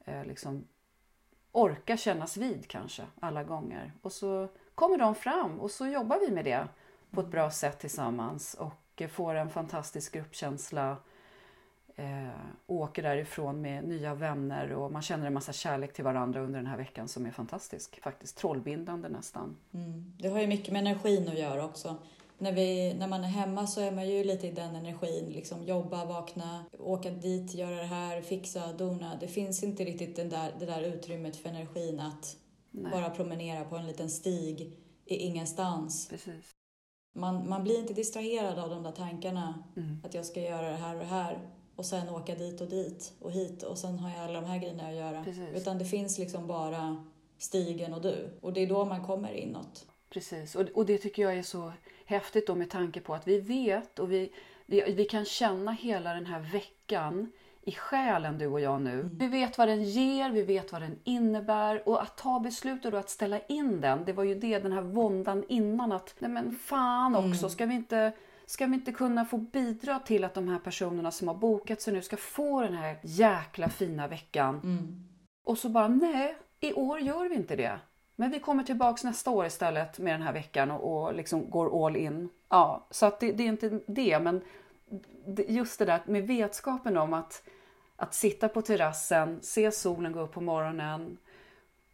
eh, 0.04 0.24
liksom 0.24 0.64
orkar 1.52 1.96
kännas 1.96 2.36
vid 2.36 2.68
kanske 2.68 3.02
alla 3.20 3.44
gånger. 3.44 3.92
Och 4.02 4.12
så 4.12 4.48
kommer 4.74 4.98
de 4.98 5.14
fram 5.14 5.60
och 5.60 5.70
så 5.70 5.86
jobbar 5.86 6.20
vi 6.20 6.30
med 6.30 6.44
det 6.44 6.68
på 7.10 7.20
ett 7.20 7.30
bra 7.30 7.50
sätt 7.50 7.78
tillsammans 7.78 8.54
och 8.54 9.02
får 9.10 9.34
en 9.34 9.50
fantastisk 9.50 10.14
gruppkänsla. 10.14 10.96
Eh, 12.00 12.28
åker 12.66 13.02
därifrån 13.02 13.60
med 13.60 13.84
nya 13.84 14.14
vänner 14.14 14.72
och 14.72 14.92
man 14.92 15.02
känner 15.02 15.26
en 15.26 15.34
massa 15.34 15.52
kärlek 15.52 15.92
till 15.92 16.04
varandra 16.04 16.40
under 16.40 16.58
den 16.58 16.66
här 16.66 16.76
veckan 16.76 17.08
som 17.08 17.26
är 17.26 17.30
fantastisk. 17.30 18.00
Faktiskt 18.02 18.36
trollbindande 18.38 19.08
nästan. 19.08 19.56
Mm. 19.74 20.12
Det 20.18 20.28
har 20.28 20.40
ju 20.40 20.46
mycket 20.46 20.72
med 20.72 20.80
energin 20.80 21.28
att 21.28 21.38
göra 21.38 21.64
också. 21.64 21.96
När, 22.38 22.52
vi, 22.52 22.94
när 22.94 23.08
man 23.08 23.24
är 23.24 23.28
hemma 23.28 23.66
så 23.66 23.80
är 23.80 23.92
man 23.92 24.08
ju 24.08 24.24
lite 24.24 24.46
i 24.46 24.52
den 24.52 24.74
energin. 24.76 25.32
Liksom 25.32 25.64
jobba, 25.64 26.04
vakna, 26.04 26.64
åka 26.78 27.10
dit, 27.10 27.54
göra 27.54 27.76
det 27.76 27.86
här, 27.86 28.22
fixa, 28.22 28.72
dona. 28.72 29.16
Det 29.20 29.28
finns 29.28 29.62
inte 29.62 29.84
riktigt 29.84 30.16
den 30.16 30.28
där, 30.28 30.52
det 30.58 30.66
där 30.66 30.82
utrymmet 30.82 31.36
för 31.36 31.48
energin 31.48 32.00
att 32.00 32.36
Nej. 32.70 32.92
bara 32.92 33.10
promenera 33.10 33.64
på 33.64 33.76
en 33.76 33.86
liten 33.86 34.10
stig 34.10 34.78
i 35.04 35.16
ingenstans. 35.16 36.08
Precis. 36.08 36.50
Man, 37.14 37.48
man 37.48 37.64
blir 37.64 37.78
inte 37.78 37.94
distraherad 37.94 38.58
av 38.58 38.70
de 38.70 38.82
där 38.82 38.92
tankarna. 38.92 39.64
Mm. 39.76 40.00
Att 40.04 40.14
jag 40.14 40.26
ska 40.26 40.40
göra 40.40 40.70
det 40.70 40.76
här 40.76 40.94
och 40.94 41.00
det 41.00 41.06
här. 41.06 41.38
Och 41.80 41.86
sen 41.86 42.08
åka 42.08 42.34
dit 42.34 42.60
och 42.60 42.66
dit 42.66 43.12
och 43.20 43.32
hit. 43.32 43.62
Och 43.62 43.78
sen 43.78 43.98
har 43.98 44.10
jag 44.10 44.20
alla 44.20 44.40
de 44.40 44.46
här 44.46 44.58
grejerna 44.58 44.88
att 44.88 44.94
göra. 44.94 45.24
Precis. 45.24 45.48
Utan 45.54 45.78
det 45.78 45.84
finns 45.84 46.18
liksom 46.18 46.46
bara 46.46 47.04
stigen 47.38 47.94
och 47.94 48.02
du. 48.02 48.38
Och 48.40 48.52
det 48.52 48.60
är 48.60 48.66
då 48.66 48.84
man 48.84 49.06
kommer 49.06 49.32
inåt. 49.32 49.86
Precis, 50.10 50.54
och, 50.54 50.68
och 50.74 50.86
det 50.86 50.98
tycker 50.98 51.22
jag 51.22 51.34
är 51.34 51.42
så 51.42 51.72
häftigt 52.04 52.46
då 52.46 52.54
med 52.54 52.70
tanke 52.70 53.00
på 53.00 53.14
att 53.14 53.28
vi 53.28 53.40
vet 53.40 53.98
och 53.98 54.12
vi, 54.12 54.32
vi, 54.66 54.92
vi 54.92 55.04
kan 55.04 55.24
känna 55.24 55.72
hela 55.72 56.14
den 56.14 56.26
här 56.26 56.40
veckan 56.40 57.32
i 57.62 57.72
själen 57.72 58.38
du 58.38 58.46
och 58.46 58.60
jag 58.60 58.82
nu. 58.82 59.10
Vi 59.12 59.26
vet 59.26 59.58
vad 59.58 59.68
den 59.68 59.84
ger, 59.84 60.30
vi 60.30 60.42
vet 60.42 60.72
vad 60.72 60.82
den 60.82 60.98
innebär 61.04 61.88
och 61.88 62.02
att 62.02 62.16
ta 62.16 62.40
beslutet 62.40 62.94
och 62.94 63.00
att 63.00 63.10
ställa 63.10 63.40
in 63.40 63.80
den. 63.80 64.04
Det 64.04 64.12
var 64.12 64.24
ju 64.24 64.34
det, 64.34 64.58
den 64.58 64.72
här 64.72 64.82
våndan 64.82 65.44
innan 65.48 65.92
att 65.92 66.14
nej 66.18 66.30
men 66.30 66.52
fan 66.52 67.16
också, 67.16 67.48
ska 67.48 67.66
vi 67.66 67.74
inte 67.74 68.12
Ska 68.50 68.66
vi 68.66 68.74
inte 68.74 68.92
kunna 68.92 69.24
få 69.24 69.36
bidra 69.36 69.98
till 69.98 70.24
att 70.24 70.34
de 70.34 70.48
här 70.48 70.58
personerna 70.58 71.10
som 71.10 71.28
har 71.28 71.34
bokat 71.34 71.80
sig 71.80 71.92
nu 71.92 72.02
ska 72.02 72.16
få 72.16 72.62
den 72.62 72.74
här 72.74 72.98
jäkla 73.02 73.68
fina 73.68 74.08
veckan? 74.08 74.60
Och 75.44 75.58
så 75.58 75.68
bara, 75.68 75.88
nej, 75.88 76.36
i 76.60 76.72
år 76.72 77.00
gör 77.00 77.28
vi 77.28 77.34
inte 77.34 77.56
det. 77.56 77.80
Men 78.16 78.30
vi 78.30 78.40
kommer 78.40 78.62
tillbaks 78.62 79.04
nästa 79.04 79.30
år 79.30 79.46
istället 79.46 79.98
med 79.98 80.14
den 80.14 80.22
här 80.22 80.32
veckan 80.32 80.70
och, 80.70 81.04
och 81.04 81.14
liksom 81.14 81.50
går 81.50 81.86
all 81.86 81.96
in. 81.96 82.28
Ja, 82.48 82.86
så 82.90 83.06
att 83.06 83.20
det, 83.20 83.32
det 83.32 83.42
är 83.42 83.48
inte 83.48 83.80
det, 83.86 84.20
men 84.20 84.40
just 85.48 85.78
det 85.78 85.84
där 85.84 86.00
med 86.06 86.26
vetskapen 86.26 86.96
om 86.96 87.14
att, 87.14 87.42
att 87.96 88.14
sitta 88.14 88.48
på 88.48 88.62
terrassen, 88.62 89.38
se 89.42 89.72
solen 89.72 90.12
gå 90.12 90.20
upp 90.20 90.32
på 90.32 90.40
morgonen 90.40 91.18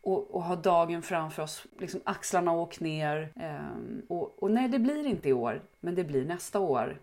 och, 0.07 0.31
och 0.35 0.43
ha 0.43 0.57
dagen 0.57 1.03
framför 1.03 1.43
oss, 1.43 1.67
liksom 1.79 2.01
axlarna 2.05 2.53
åkt 2.53 2.81
ner. 2.81 3.33
ehm, 3.37 4.03
och, 4.09 4.43
och 4.43 4.51
nej, 4.51 4.69
det 4.69 4.79
blir 4.79 5.07
inte 5.07 5.29
i 5.29 5.33
år, 5.33 5.63
men 5.81 5.95
det 5.95 6.05
blir 6.05 6.25
nästa 6.25 6.61
år. 6.61 7.01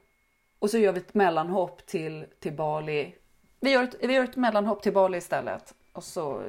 Och 0.59 0.69
så 0.69 0.77
gör 0.77 0.91
vi 0.93 0.99
ett 0.99 1.13
mellanhopp 1.13 1.85
till, 1.85 2.25
till 2.39 2.53
Bali. 2.53 3.15
Vi 3.59 3.71
gör, 3.71 3.83
ett, 3.83 3.95
vi 4.01 4.13
gör 4.13 4.23
ett 4.23 4.35
mellanhopp 4.35 4.81
till 4.83 4.93
Bali 4.93 5.17
istället. 5.17 5.73
Och 5.93 6.03
så 6.03 6.43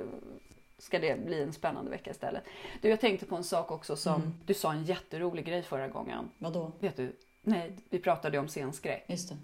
ska 0.79 0.99
det 0.99 1.25
bli 1.27 1.43
en 1.43 1.53
spännande 1.53 1.91
vecka 1.91 2.11
istället. 2.11 2.43
Du, 2.83 2.89
jag 2.89 3.01
tänkte 3.01 3.27
på 3.27 3.37
en 3.37 3.45
sak 3.45 3.71
också 3.71 3.97
som 3.97 4.35
du 4.47 4.55
sa 4.55 4.73
en 4.73 4.85
jätterolig 4.85 5.45
grej 5.47 5.63
förra 5.63 5.89
gången. 5.89 6.31
Vadå? 6.39 6.73
Vet 6.81 6.97
du? 6.97 7.17
Nej, 7.43 7.77
vi 7.91 7.99
pratade 7.99 8.39
om 8.39 8.49
scenskräck. 8.49 9.05
Just 9.09 9.29
det. 9.29 9.37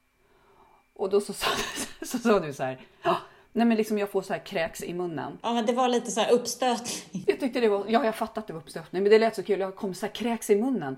Och 0.95 1.11
då 1.11 1.21
så 1.21 1.33
sa, 1.33 1.47
så 2.07 2.19
sa 2.19 2.41
du 2.41 2.53
så 2.53 2.63
här. 2.63 2.81
"Ja, 3.03 3.17
Nej 3.53 3.67
men 3.67 3.77
liksom 3.77 3.99
jag 3.99 4.11
får 4.11 4.23
så 4.23 4.33
här 4.33 4.41
kräks 4.41 4.83
i 4.83 4.95
munnen. 4.95 5.39
Ja, 5.43 5.53
men 5.53 5.67
det 5.67 5.73
var 5.73 5.89
lite 5.89 6.11
så 6.11 6.21
här 6.21 6.33
uppstötning. 6.33 7.25
Jag 7.27 7.41
tyckte 7.41 7.61
det 7.61 7.69
var, 7.69 7.85
ja 7.89 8.05
jag 8.05 8.15
fattar 8.15 8.41
att 8.41 8.47
det 8.47 8.53
var 8.53 8.61
uppstötning 8.61 9.03
men 9.03 9.11
det 9.13 9.19
lät 9.19 9.35
så 9.35 9.43
kul. 9.43 9.61
Jag 9.61 9.77
kom 9.77 9.95
så 9.95 10.07
här 10.07 10.13
kräks 10.13 10.51
i 10.51 10.57
munnen. 10.57 10.97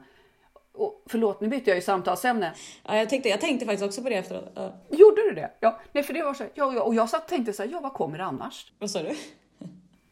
Och 0.75 1.03
förlåt 1.07 1.41
nu 1.41 1.49
bytte 1.49 1.71
jag 1.71 1.77
ju 1.77 1.83
samtalsämne. 1.83 2.53
Ja, 2.83 2.97
jag, 2.97 3.09
tänkte, 3.09 3.29
jag 3.29 3.41
tänkte 3.41 3.67
faktiskt 3.67 3.85
också 3.85 4.03
på 4.03 4.09
det 4.09 4.15
efteråt. 4.15 4.53
Ja. 4.55 4.73
Gjorde 4.91 5.23
du 5.23 5.35
det? 5.35 5.51
Ja, 5.61 5.81
nej 5.93 6.03
för 6.05 6.15
det 6.15 6.23
var 6.25 6.35
så 6.35 6.43
här, 6.43 6.53
ja, 6.55 6.73
ja, 6.75 6.83
och 6.83 6.95
jag 6.95 7.09
satt 7.09 7.23
och 7.23 7.29
tänkte 7.29 7.53
så 7.53 7.63
här, 7.63 7.71
ja 7.71 7.81
vad 7.81 7.93
kommer 7.93 8.19
det 8.19 8.25
annars? 8.25 8.73
Vad 8.79 8.91
sa 8.91 9.03
du? 9.03 9.15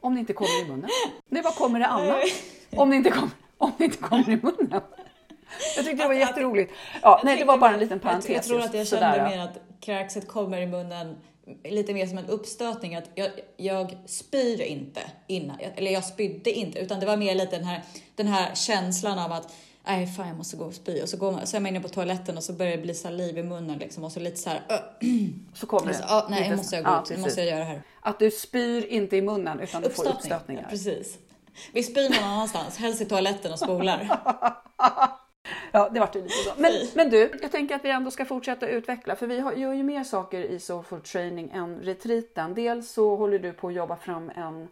Om 0.00 0.14
det 0.14 0.20
inte 0.20 0.32
kommer 0.32 0.64
i 0.64 0.68
munnen? 0.68 0.90
Nej 1.28 1.42
vad 1.42 1.54
kommer 1.54 1.78
det 1.80 1.86
annars? 1.96 2.42
Om 2.76 2.90
det 2.90 2.96
inte 2.96 3.10
kommer, 3.10 3.30
om 3.58 3.72
det 3.78 3.84
inte 3.84 3.98
kommer 3.98 4.30
i 4.30 4.36
munnen? 4.42 4.80
Jag 5.76 5.84
tyckte 5.84 6.02
det 6.04 6.08
var 6.08 6.14
jätteroligt. 6.14 6.72
Ja, 7.02 7.20
nej 7.24 7.36
det 7.36 7.44
var 7.44 7.58
bara 7.58 7.72
en 7.74 7.80
liten 7.80 8.00
parentes. 8.00 8.30
Jag, 8.30 8.42
tror 8.42 8.58
att 8.58 8.74
jag 8.74 8.86
kände 8.86 8.86
sådär. 8.86 9.28
mer 9.28 9.38
att 9.38 9.58
kräkset 9.80 10.28
kommer 10.28 10.60
i 10.60 10.66
munnen 10.66 11.16
lite 11.64 11.94
mer 11.94 12.06
som 12.06 12.18
en 12.18 12.26
uppstötning. 12.26 12.96
Att 12.96 13.10
jag, 13.14 13.30
jag 13.56 13.98
spyr 14.06 14.60
inte 14.60 15.00
innan, 15.26 15.56
eller 15.76 15.90
jag 15.90 16.04
spydde 16.04 16.50
inte, 16.50 16.78
utan 16.78 17.00
det 17.00 17.06
var 17.06 17.16
mer 17.16 17.34
lite 17.34 17.56
den 17.56 17.64
här, 17.64 17.82
den 18.14 18.26
här 18.26 18.54
känslan 18.54 19.18
av 19.18 19.32
att 19.32 19.52
Nej, 19.84 20.06
fan 20.06 20.28
jag 20.28 20.36
måste 20.36 20.56
gå 20.56 20.64
och 20.64 20.74
spy. 20.74 21.02
Och 21.02 21.08
så, 21.08 21.16
går 21.16 21.32
man, 21.32 21.46
så 21.46 21.56
är 21.56 21.60
man 21.60 21.68
inne 21.68 21.80
på 21.80 21.88
toaletten 21.88 22.36
och 22.36 22.44
så 22.44 22.52
börjar 22.52 22.76
det 22.76 22.82
bli 22.82 22.94
saliv 22.94 23.38
i 23.38 23.42
munnen 23.42 23.78
liksom. 23.78 24.04
Och 24.04 24.12
så 24.12 24.20
lite 24.20 24.36
så 24.36 24.50
här, 24.50 24.62
Så 25.54 25.66
kommer 25.66 25.86
det. 25.86 25.94
så, 25.94 26.04
ah, 26.06 26.26
nej, 26.30 26.50
nu 26.50 26.56
måste 26.56 26.76
jag 26.76 26.84
gå 26.84 26.90
ja, 26.90 27.02
ut, 27.02 27.10
nu 27.10 27.16
måste 27.16 27.40
jag 27.40 27.48
göra 27.48 27.58
det 27.58 27.64
här. 27.64 27.82
Att 28.00 28.18
du 28.18 28.30
spyr 28.30 28.86
inte 28.86 29.16
i 29.16 29.22
munnen 29.22 29.60
utan 29.60 29.82
du 29.82 29.90
får 29.90 30.02
Uppstötning. 30.02 30.16
uppstötningar. 30.16 30.62
Ja, 30.62 30.68
precis. 30.68 31.18
Vi 31.72 31.82
spyr 31.82 32.08
någon 32.10 32.24
annanstans, 32.24 32.76
helst 32.76 33.00
i 33.00 33.04
toaletten 33.04 33.52
och 33.52 33.58
spolar. 33.58 34.20
Ja, 35.72 35.88
det 35.88 36.00
vart 36.00 36.16
ju 36.16 36.22
lite 36.22 36.34
så. 36.34 36.50
Men, 36.56 36.72
men 36.94 37.10
du, 37.10 37.38
jag 37.42 37.52
tänker 37.52 37.74
att 37.74 37.84
vi 37.84 37.90
ändå 37.90 38.10
ska 38.10 38.24
fortsätta 38.24 38.68
utveckla 38.68 39.16
för 39.16 39.26
vi 39.26 39.40
har, 39.40 39.52
gör 39.52 39.72
ju 39.72 39.82
mer 39.82 40.04
saker 40.04 40.42
i 40.42 40.58
Soulful 40.58 41.00
Training 41.00 41.50
än 41.54 41.80
retreaten. 41.80 42.54
Dels 42.54 42.90
så 42.90 43.16
håller 43.16 43.38
du 43.38 43.52
på 43.52 43.68
att 43.68 43.74
jobba 43.74 43.96
fram 43.96 44.30
en 44.36 44.68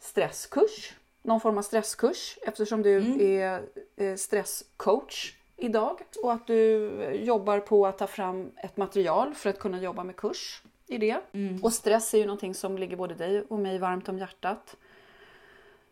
stresskurs, 0.00 0.92
någon 1.22 1.40
form 1.40 1.58
av 1.58 1.62
stresskurs 1.62 2.38
eftersom 2.42 2.82
du 2.82 3.22
är 3.24 3.62
eh, 3.96 4.14
stresscoach 4.16 5.34
idag 5.56 6.00
och 6.22 6.32
att 6.32 6.46
du 6.46 6.90
jobbar 7.14 7.60
på 7.60 7.86
att 7.86 7.98
ta 7.98 8.06
fram 8.06 8.50
ett 8.56 8.76
material 8.76 9.34
för 9.34 9.50
att 9.50 9.58
kunna 9.58 9.80
jobba 9.80 10.04
med 10.04 10.16
kurs 10.16 10.62
i 10.86 10.98
det. 10.98 11.20
Och 11.62 11.72
stress 11.72 12.14
är 12.14 12.18
ju 12.18 12.24
någonting 12.26 12.54
som 12.54 12.78
ligger 12.78 12.96
både 12.96 13.14
dig 13.14 13.42
och 13.48 13.58
mig 13.58 13.78
varmt 13.78 14.08
om 14.08 14.18
hjärtat. 14.18 14.76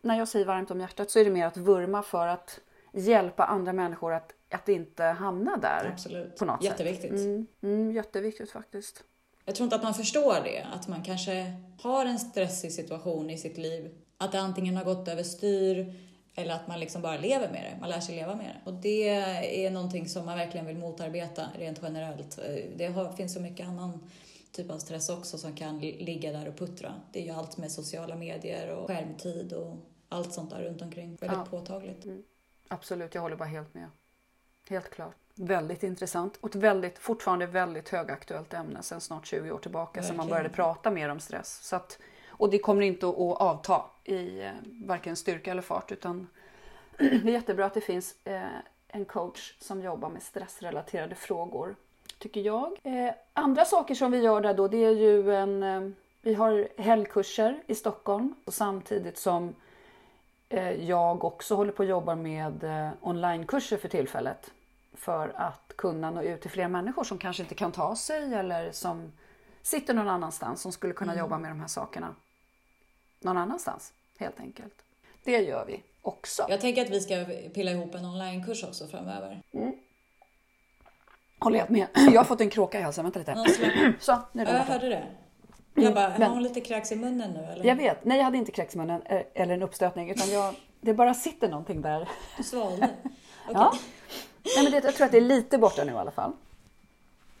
När 0.01 0.17
jag 0.17 0.27
säger 0.27 0.45
varmt 0.45 0.71
om 0.71 0.79
hjärtat 0.79 1.11
så 1.11 1.19
är 1.19 1.25
det 1.25 1.31
mer 1.31 1.45
att 1.45 1.57
vurma 1.57 2.03
för 2.03 2.27
att 2.27 2.59
hjälpa 2.91 3.43
andra 3.45 3.73
människor 3.73 4.13
att, 4.13 4.31
att 4.51 4.69
inte 4.69 5.03
hamna 5.03 5.57
där. 5.57 5.89
Absolut. 5.93 6.37
På 6.37 6.45
något 6.45 6.63
Jätteviktigt. 6.63 7.11
Sätt. 7.11 7.19
Mm, 7.19 7.47
mm, 7.63 7.91
jätteviktigt 7.91 8.51
faktiskt. 8.51 9.03
Jag 9.45 9.55
tror 9.55 9.63
inte 9.63 9.75
att 9.75 9.83
man 9.83 9.93
förstår 9.93 10.35
det, 10.43 10.67
att 10.73 10.87
man 10.87 11.03
kanske 11.03 11.53
har 11.81 12.05
en 12.05 12.19
stressig 12.19 12.71
situation 12.71 13.29
i 13.29 13.37
sitt 13.37 13.57
liv. 13.57 13.91
Att 14.17 14.31
det 14.31 14.39
antingen 14.39 14.77
har 14.77 14.83
gått 14.83 15.07
överstyr 15.07 15.93
eller 16.35 16.53
att 16.53 16.67
man 16.67 16.79
liksom 16.79 17.01
bara 17.01 17.17
lever 17.17 17.51
med 17.51 17.63
det. 17.63 17.79
Man 17.79 17.89
lär 17.89 17.99
sig 17.99 18.15
leva 18.15 18.35
med 18.35 18.45
det. 18.45 18.71
Och 18.71 18.73
det 18.77 19.09
är 19.65 19.71
någonting 19.71 20.09
som 20.09 20.25
man 20.25 20.37
verkligen 20.37 20.65
vill 20.65 20.77
motarbeta 20.77 21.45
rent 21.59 21.79
generellt. 21.83 22.39
Det 22.75 22.87
har, 22.87 23.11
finns 23.11 23.33
så 23.33 23.39
mycket 23.39 23.67
annan 23.67 24.09
typ 24.51 24.71
av 24.71 24.77
stress 24.77 25.09
också 25.09 25.37
som 25.37 25.55
kan 25.55 25.79
ligga 25.79 26.31
där 26.31 26.47
och 26.47 26.57
puttra. 26.57 26.93
Det 27.11 27.19
är 27.21 27.23
ju 27.23 27.31
allt 27.31 27.57
med 27.57 27.71
sociala 27.71 28.15
medier 28.15 28.75
och 28.75 28.87
skärmtid 28.87 29.53
och 29.53 29.75
allt 30.09 30.33
sånt 30.33 30.49
där 30.49 30.61
runt 30.61 30.81
omkring. 30.81 31.09
Väldigt 31.21 31.37
Ja. 31.37 31.45
påtagligt. 31.49 32.05
Absolut, 32.71 33.15
jag 33.15 33.21
håller 33.21 33.35
bara 33.35 33.49
helt 33.49 33.73
med. 33.73 33.89
Helt 34.69 34.89
klart. 34.89 35.15
Väldigt 35.35 35.83
intressant 35.83 36.37
och 36.41 36.49
ett 36.49 36.55
väldigt, 36.55 36.99
fortfarande 36.99 37.45
väldigt 37.45 37.89
högaktuellt 37.89 38.53
ämne 38.53 38.83
sedan 38.83 39.01
snart 39.01 39.25
20 39.27 39.51
år 39.51 39.57
tillbaka 39.57 40.03
sedan 40.03 40.17
man 40.17 40.27
Verkligen. 40.27 40.29
började 40.29 40.55
prata 40.55 40.91
mer 40.91 41.09
om 41.09 41.19
stress. 41.19 41.59
Så 41.63 41.75
att, 41.75 41.99
och 42.27 42.49
det 42.49 42.59
kommer 42.59 42.81
inte 42.81 43.07
att 43.07 43.15
avta 43.17 43.81
i 44.03 44.41
eh, 44.41 44.51
varken 44.85 45.15
styrka 45.15 45.51
eller 45.51 45.61
fart 45.61 45.91
utan 45.91 46.27
det 46.97 47.05
är 47.05 47.29
jättebra 47.29 47.65
att 47.65 47.73
det 47.73 47.81
finns 47.81 48.15
eh, 48.23 48.41
en 48.87 49.05
coach 49.05 49.55
som 49.59 49.81
jobbar 49.81 50.09
med 50.09 50.23
stressrelaterade 50.23 51.15
frågor, 51.15 51.75
tycker 52.17 52.41
jag. 52.41 52.79
Eh, 52.83 53.13
andra 53.33 53.65
saker 53.65 53.95
som 53.95 54.11
vi 54.11 54.17
gör 54.17 54.41
där 54.41 54.53
då, 54.53 54.67
det 54.67 54.85
är 54.85 54.91
ju 54.95 55.35
en... 55.35 55.95
Vi 56.21 56.33
har 56.33 56.67
helgkurser 56.77 57.63
i 57.67 57.75
Stockholm 57.75 58.35
och 58.45 58.53
samtidigt 58.53 59.17
som 59.17 59.55
jag 60.79 61.23
också 61.23 61.55
håller 61.55 61.71
på 61.71 61.83
att 61.83 61.89
jobba 61.89 62.15
med 62.15 62.63
eh, 62.63 62.89
onlinekurser 63.01 63.77
för 63.77 63.87
tillfället. 63.87 64.51
För 64.93 65.33
att 65.35 65.73
kunna 65.75 66.11
nå 66.11 66.21
ut 66.21 66.41
till 66.41 66.51
fler 66.51 66.67
människor 66.67 67.03
som 67.03 67.17
kanske 67.17 67.43
inte 67.43 67.55
kan 67.55 67.71
ta 67.71 67.95
sig 67.95 68.33
eller 68.33 68.71
som 68.71 69.11
sitter 69.61 69.93
någon 69.93 70.07
annanstans 70.07 70.61
som 70.61 70.71
skulle 70.71 70.93
kunna 70.93 71.15
jobba 71.15 71.37
med 71.37 71.51
de 71.51 71.59
här 71.59 71.67
sakerna. 71.67 72.15
Någon 73.19 73.37
annanstans, 73.37 73.93
helt 74.19 74.39
enkelt. 74.39 74.73
Det 75.23 75.37
gör 75.37 75.65
vi 75.65 75.83
också. 76.01 76.45
Jag 76.49 76.61
tänker 76.61 76.81
att 76.81 76.89
vi 76.89 77.01
ska 77.01 77.25
pilla 77.53 77.71
ihop 77.71 77.95
en 77.95 78.05
onlinekurs 78.05 78.63
också 78.63 78.87
framöver. 78.87 79.41
Håller 81.39 81.59
jag 81.59 81.69
med. 81.69 81.87
Jag 81.95 82.19
har 82.19 82.23
fått 82.23 82.41
en 82.41 82.49
kråka 82.49 82.79
i 82.79 82.81
halsen. 82.81 83.03
Vänta 83.03 83.19
lite. 83.19 83.93
Så, 83.99 84.19
nu 84.31 84.41
är 84.41 84.45
det 84.45 84.51
jag 84.51 84.63
hörde 84.63 84.89
det. 84.89 85.07
Jag 85.73 85.93
bara, 85.93 86.09
men- 86.09 86.21
har 86.21 86.29
hon 86.29 86.43
lite 86.43 86.61
kräks 86.61 86.91
i 86.91 86.95
munnen 86.95 87.31
nu 87.31 87.39
eller? 87.43 87.65
Jag 87.65 87.75
vet. 87.75 88.05
Nej, 88.05 88.17
jag 88.17 88.25
hade 88.25 88.37
inte 88.37 88.51
kräks 88.51 88.75
i 88.75 88.77
munnen 88.77 89.01
eh, 89.05 89.21
eller 89.33 89.53
en 89.53 89.61
uppstötning. 89.63 90.09
Utan 90.11 90.29
jag, 90.31 90.55
Det 90.81 90.93
bara 90.93 91.13
sitter 91.13 91.49
någonting 91.49 91.81
där. 91.81 92.09
Du 92.37 92.43
svalde. 92.43 92.89
Okej. 93.47 93.53
Ja. 93.53 93.73
Nej, 94.55 94.63
men 94.63 94.71
det, 94.71 94.83
jag 94.87 94.95
tror 94.95 95.05
att 95.05 95.11
det 95.11 95.17
är 95.17 95.21
lite 95.21 95.57
borta 95.57 95.83
nu 95.83 95.91
i 95.91 95.95
alla 95.95 96.11
fall. 96.11 96.31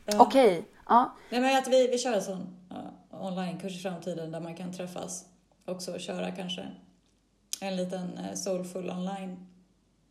Ja. 0.05 0.21
Okej. 0.21 0.63
Ja. 0.89 1.13
Nej, 1.29 1.41
men 1.41 1.57
att 1.57 1.67
vi, 1.67 1.87
vi 1.87 1.97
kör 1.97 2.13
en 2.13 2.21
sån 2.21 2.47
uh, 2.71 3.25
onlinekurs 3.25 3.75
i 3.75 3.79
framtiden 3.79 4.31
där 4.31 4.39
man 4.39 4.55
kan 4.55 4.73
träffas 4.73 5.25
också 5.65 5.91
och 5.93 5.99
köra 5.99 6.31
kanske 6.31 6.67
en 7.61 7.75
liten 7.75 8.17
uh, 8.17 8.33
soulful 8.35 8.89
online. 8.89 9.47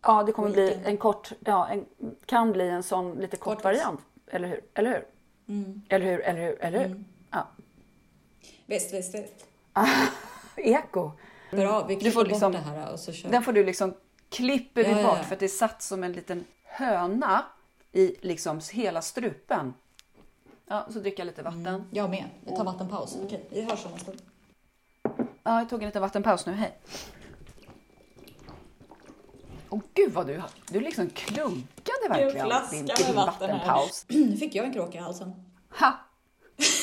ja, 0.02 0.22
det 0.22 0.32
kommer 0.32 0.50
bli 0.50 0.78
en 0.84 0.96
kort, 0.96 1.32
ja, 1.44 1.68
en, 1.68 1.84
kan 2.26 2.52
bli 2.52 2.68
en 2.68 2.82
sån 2.82 3.14
lite 3.14 3.36
kort, 3.36 3.54
Kort. 3.54 3.64
variant. 3.64 4.00
Eller 4.30 4.48
hur? 4.48 4.60
Eller 4.74 4.90
hur? 4.90 5.04
Mm. 5.54 5.82
Eller 5.88 6.06
hur? 6.06 6.20
Eller 6.20 6.40
hur? 6.40 6.62
Eller 6.62 6.78
hur? 6.78 6.88
Ja. 6.88 6.94
Visst, 8.70 8.94
visst, 8.94 9.14
visst. 9.14 9.46
Eko. 10.56 11.10
Bra, 11.50 11.84
vi 11.84 11.94
Du 11.94 12.00
klipper 12.00 12.14
får 12.14 12.24
liksom- 12.24 12.52
bort 12.52 12.62
det 12.64 12.70
här 12.70 12.92
och 12.92 13.00
så 13.00 13.12
kör 13.12 13.30
Den 13.30 13.42
får 13.42 13.52
du 13.52 13.64
liksom 13.64 13.94
klipper 14.28 14.84
vi 14.84 14.90
Ja, 14.90 15.02
bort 15.02 15.16
ja. 15.18 15.22
för 15.24 15.34
att 15.34 15.40
det 15.40 15.48
satt 15.48 15.82
som 15.82 16.04
en 16.04 16.12
liten 16.12 16.44
höna 16.64 17.44
i 17.92 18.16
liksom 18.20 18.60
hela 18.72 19.02
strupen. 19.02 19.74
Ja, 20.66 20.86
så 20.90 20.98
dricker 20.98 21.18
jag 21.20 21.26
lite 21.26 21.42
vatten. 21.42 21.84
Jag 21.90 22.10
med. 22.10 22.24
Jag 22.46 22.56
tar 22.56 22.64
vattenpaus. 22.64 23.16
Okej, 23.24 23.44
vi 23.50 23.62
hörs 23.62 23.86
om 23.86 23.92
en 23.92 23.98
stund. 23.98 24.22
Ja, 25.42 25.58
jag 25.58 25.68
tog 25.68 25.82
en 25.82 25.86
liten 25.88 26.02
vattenpaus 26.02 26.46
nu. 26.46 26.52
Hej. 26.52 26.78
Åh 29.70 29.80
gud 29.94 30.12
vad 30.12 30.26
du, 30.26 30.42
du 30.68 30.80
liksom 30.80 31.10
klunkade 31.10 32.08
verkligen 32.08 32.48
din, 32.70 32.84
med 32.86 32.96
din 32.96 33.14
vatten 33.14 33.16
vattenpaus. 33.16 34.04
Nu 34.08 34.36
fick 34.36 34.54
jag 34.54 34.66
en 34.66 34.72
kråka 34.72 34.98
i 34.98 35.00
halsen. 35.00 35.32
Ha! 35.78 35.92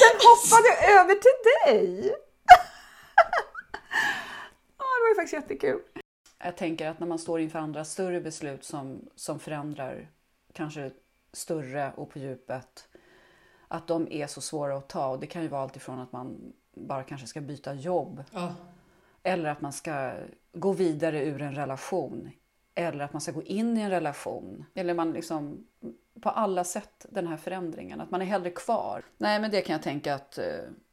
Den 0.00 0.16
hoppade 0.28 0.68
över 0.88 1.14
till 1.14 1.38
dig! 1.66 2.12
Ja, 4.78 4.84
det 4.84 5.02
var 5.02 5.08
ju 5.08 5.14
faktiskt 5.14 5.32
jättekul. 5.32 5.80
Jag 6.44 6.56
tänker 6.56 6.88
att 6.88 7.00
när 7.00 7.06
man 7.06 7.18
står 7.18 7.40
inför 7.40 7.58
andra 7.58 7.84
större 7.84 8.20
beslut 8.20 8.64
som, 8.64 9.08
som 9.14 9.38
förändrar 9.40 10.10
kanske 10.52 10.90
större 11.32 11.92
och 11.96 12.10
på 12.10 12.18
djupet, 12.18 12.88
att 13.68 13.86
de 13.86 14.08
är 14.12 14.26
så 14.26 14.40
svåra 14.40 14.76
att 14.76 14.88
ta. 14.88 15.08
Och 15.08 15.20
det 15.20 15.26
kan 15.26 15.42
ju 15.42 15.48
vara 15.48 15.62
alltifrån 15.62 15.98
att 15.98 16.12
man 16.12 16.52
bara 16.74 17.02
kanske 17.02 17.26
ska 17.26 17.40
byta 17.40 17.74
jobb 17.74 18.24
Ja. 18.32 18.54
eller 19.22 19.50
att 19.50 19.60
man 19.60 19.72
ska 19.72 20.12
gå 20.52 20.72
vidare 20.72 21.24
ur 21.24 21.42
en 21.42 21.54
relation. 21.54 22.30
Eller 22.74 23.04
att 23.04 23.12
man 23.12 23.20
ska 23.22 23.32
gå 23.32 23.42
in 23.42 23.76
i 23.76 23.80
en 23.80 23.90
relation. 23.90 24.64
Eller 24.74 24.94
man 24.94 25.12
liksom 25.12 25.66
på 26.22 26.28
alla 26.30 26.64
sätt 26.64 27.06
den 27.10 27.26
här 27.26 27.36
förändringen. 27.36 28.00
Att 28.00 28.10
man 28.10 28.22
är 28.22 28.26
hellre 28.26 28.50
kvar. 28.50 29.04
Nej, 29.16 29.40
men 29.40 29.50
det 29.50 29.60
kan 29.60 29.72
jag 29.72 29.82
tänka 29.82 30.14
att 30.14 30.38
eh, 30.38 30.44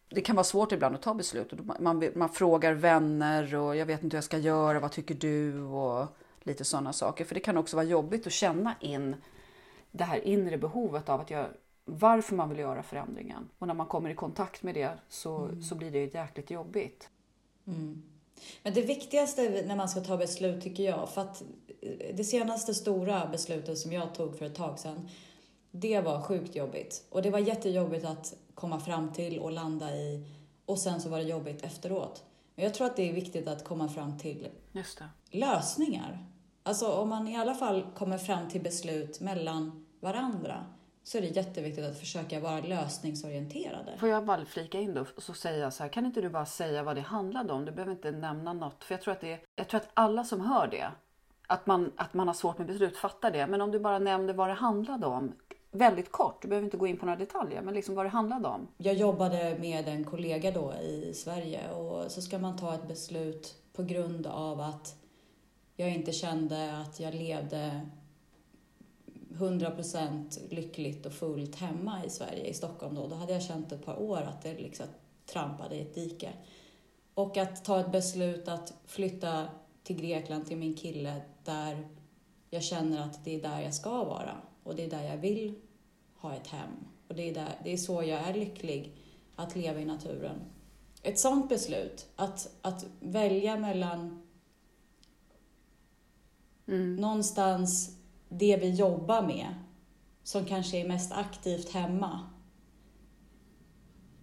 det 0.09 0.21
kan 0.21 0.35
vara 0.35 0.43
svårt 0.43 0.71
ibland 0.71 0.95
att 0.95 1.01
ta 1.01 1.13
beslut. 1.13 1.53
Man, 1.79 2.09
man, 2.15 2.29
frågar 2.29 2.73
vänner 2.73 3.55
och 3.55 3.75
jag 3.75 3.85
vet 3.85 4.03
inte 4.03 4.15
hur 4.15 4.17
jag 4.17 4.23
ska 4.23 4.37
göra. 4.37 4.79
Vad 4.79 4.91
tycker 4.91 5.15
du? 5.15 5.61
Och 5.61 6.07
lite 6.43 6.63
sådana 6.63 6.93
saker. 6.93 7.25
För 7.25 7.35
det 7.35 7.41
kan 7.41 7.57
också 7.57 7.75
vara 7.75 7.85
jobbigt 7.85 8.27
att 8.27 8.33
känna 8.33 8.75
in 8.79 9.15
det 9.91 10.03
här 10.03 10.27
inre 10.27 10.57
behovet 10.57 11.09
av 11.09 11.21
att 11.21 11.29
jag, 11.29 11.47
varför 11.85 12.35
man 12.35 12.49
vill 12.49 12.59
göra 12.59 12.83
förändringen. 12.83 13.49
Och 13.59 13.67
när 13.67 13.73
man 13.73 13.87
kommer 13.87 14.09
i 14.09 14.15
kontakt 14.15 14.63
med 14.63 14.75
det 14.75 14.91
så, 15.09 15.49
så 15.61 15.75
blir 15.75 15.91
det 15.91 16.13
jäkligt 16.13 16.51
jobbigt. 16.51 17.09
Men 18.63 18.73
det 18.73 18.81
viktigaste 18.81 19.63
när 19.65 19.75
man 19.75 19.89
ska 19.89 20.01
ta 20.01 20.17
beslut 20.17 20.63
tycker 20.63 20.83
jag, 20.83 21.09
för 21.09 21.21
att 21.21 21.43
det 22.13 22.23
senaste 22.23 22.73
stora 22.73 23.27
beslutet 23.27 23.77
som 23.77 23.93
jag 23.93 24.15
tog 24.15 24.37
för 24.37 24.45
ett 24.45 24.55
tag 24.55 24.79
sedan, 24.79 25.09
det 25.71 26.01
var 26.01 26.21
sjukt 26.21 26.55
jobbigt. 26.55 27.05
Och 27.09 27.21
det 27.21 27.29
var 27.29 27.39
jättejobbigt 27.39 28.05
att 28.05 28.33
komma 28.53 28.79
fram 28.79 29.13
till 29.13 29.39
och 29.39 29.51
landa 29.51 29.95
i 29.95 30.27
och 30.65 30.79
sen 30.79 31.01
så 31.01 31.09
var 31.09 31.17
det 31.17 31.23
jobbigt 31.23 31.63
efteråt. 31.63 32.23
Men 32.55 32.65
jag 32.65 32.73
tror 32.73 32.87
att 32.87 32.95
det 32.95 33.09
är 33.09 33.13
viktigt 33.13 33.47
att 33.47 33.63
komma 33.63 33.89
fram 33.89 34.17
till 34.17 34.47
lösningar. 35.31 36.25
Alltså 36.63 36.91
om 36.91 37.09
man 37.09 37.27
i 37.27 37.37
alla 37.37 37.55
fall 37.55 37.85
kommer 37.95 38.17
fram 38.17 38.49
till 38.49 38.61
beslut 38.61 39.19
mellan 39.19 39.85
varandra 39.99 40.65
så 41.05 41.17
är 41.17 41.21
det 41.21 41.27
jätteviktigt 41.27 41.85
att 41.85 41.99
försöka 41.99 42.39
vara 42.39 42.59
lösningsorienterade. 42.59 43.97
Får 43.97 44.09
jag 44.09 44.25
bara 44.25 44.45
flika 44.45 44.79
in 44.79 44.93
då 44.93 45.05
och 45.15 45.23
så 45.23 45.33
säga 45.33 45.57
jag 45.57 45.73
så 45.73 45.83
här, 45.83 45.89
kan 45.89 46.05
inte 46.05 46.21
du 46.21 46.29
bara 46.29 46.45
säga 46.45 46.83
vad 46.83 46.95
det 46.95 47.01
handlade 47.01 47.53
om? 47.53 47.65
Du 47.65 47.71
behöver 47.71 47.91
inte 47.91 48.11
nämna 48.11 48.53
något, 48.53 48.83
för 48.83 48.93
jag 48.93 49.01
tror 49.01 49.11
att 49.11 49.21
det 49.21 49.39
jag 49.55 49.67
tror 49.67 49.81
att 49.81 49.89
alla 49.93 50.23
som 50.23 50.41
hör 50.41 50.67
det, 50.67 50.91
att 51.47 51.65
man, 51.65 51.91
att 51.95 52.13
man 52.13 52.27
har 52.27 52.33
svårt 52.33 52.57
med 52.57 52.67
beslut, 52.67 52.97
fattar 52.97 53.31
det. 53.31 53.47
Men 53.47 53.61
om 53.61 53.71
du 53.71 53.79
bara 53.79 53.99
nämnde 53.99 54.33
vad 54.33 54.49
det 54.49 54.53
handlade 54.53 55.05
om, 55.05 55.33
väldigt 55.71 56.11
kort, 56.11 56.41
du 56.41 56.47
behöver 56.47 56.65
inte 56.65 56.77
gå 56.77 56.87
in 56.87 56.97
på 56.97 57.05
några 57.05 57.19
detaljer, 57.19 57.61
men 57.61 57.73
liksom 57.73 57.95
vad 57.95 58.05
det 58.05 58.09
handlade 58.09 58.47
om. 58.47 58.67
Jag 58.77 58.93
jobbade 58.95 59.57
med 59.59 59.87
en 59.87 60.03
kollega 60.03 60.51
då 60.51 60.73
i 60.73 61.13
Sverige 61.13 61.71
och 61.71 62.11
så 62.11 62.21
ska 62.21 62.37
man 62.37 62.57
ta 62.57 62.73
ett 62.73 62.87
beslut 62.87 63.55
på 63.73 63.83
grund 63.83 64.27
av 64.27 64.61
att 64.61 64.95
jag 65.75 65.89
inte 65.89 66.11
kände 66.11 66.77
att 66.77 66.99
jag 66.99 67.13
levde 67.13 67.81
100% 69.37 70.53
lyckligt 70.53 71.05
och 71.05 71.13
fullt 71.13 71.55
hemma 71.55 72.05
i 72.05 72.09
Sverige, 72.09 72.45
i 72.45 72.53
Stockholm 72.53 72.95
då. 72.95 73.07
Då 73.07 73.15
hade 73.15 73.33
jag 73.33 73.43
känt 73.43 73.71
ett 73.71 73.85
par 73.85 74.01
år 74.01 74.21
att 74.21 74.41
det 74.41 74.53
liksom 74.53 74.85
trampade 75.25 75.75
i 75.75 75.81
ett 75.81 75.95
dike. 75.95 76.33
Och 77.13 77.37
att 77.37 77.65
ta 77.65 77.79
ett 77.79 77.91
beslut 77.91 78.47
att 78.47 78.73
flytta 78.85 79.47
till 79.83 79.95
Grekland 79.95 80.45
till 80.47 80.57
min 80.57 80.73
kille 80.73 81.21
där 81.43 81.87
jag 82.49 82.63
känner 82.63 83.01
att 83.01 83.25
det 83.25 83.35
är 83.35 83.41
där 83.41 83.61
jag 83.61 83.73
ska 83.73 84.03
vara 84.03 84.35
och 84.63 84.75
det 84.75 84.83
är 84.83 84.89
där 84.89 85.03
jag 85.03 85.17
vill 85.17 85.55
ha 86.17 86.35
ett 86.35 86.47
hem. 86.47 86.69
Och 87.07 87.15
det 87.15 87.29
är, 87.29 87.33
där, 87.33 87.59
det 87.63 87.73
är 87.73 87.77
så 87.77 88.03
jag 88.03 88.19
är 88.19 88.33
lycklig, 88.33 88.95
att 89.35 89.55
leva 89.55 89.79
i 89.79 89.85
naturen. 89.85 90.39
Ett 91.03 91.19
sånt 91.19 91.49
beslut, 91.49 92.07
att, 92.15 92.49
att 92.61 92.85
välja 92.99 93.57
mellan 93.57 94.21
någonstans 96.97 97.97
det 98.29 98.57
vi 98.57 98.69
jobbar 98.69 99.21
med, 99.21 99.55
som 100.23 100.45
kanske 100.45 100.77
är 100.77 100.87
mest 100.87 101.11
aktivt 101.11 101.73
hemma, 101.73 102.19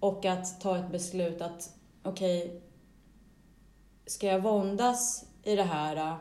och 0.01 0.25
att 0.25 0.61
ta 0.61 0.79
ett 0.79 0.91
beslut 0.91 1.41
att, 1.41 1.75
okej, 2.03 2.63
ska 4.07 4.27
jag 4.27 4.41
våndas 4.41 5.25
i 5.43 5.57
det 5.57 5.63
här 5.63 5.97
äh, 5.97 6.17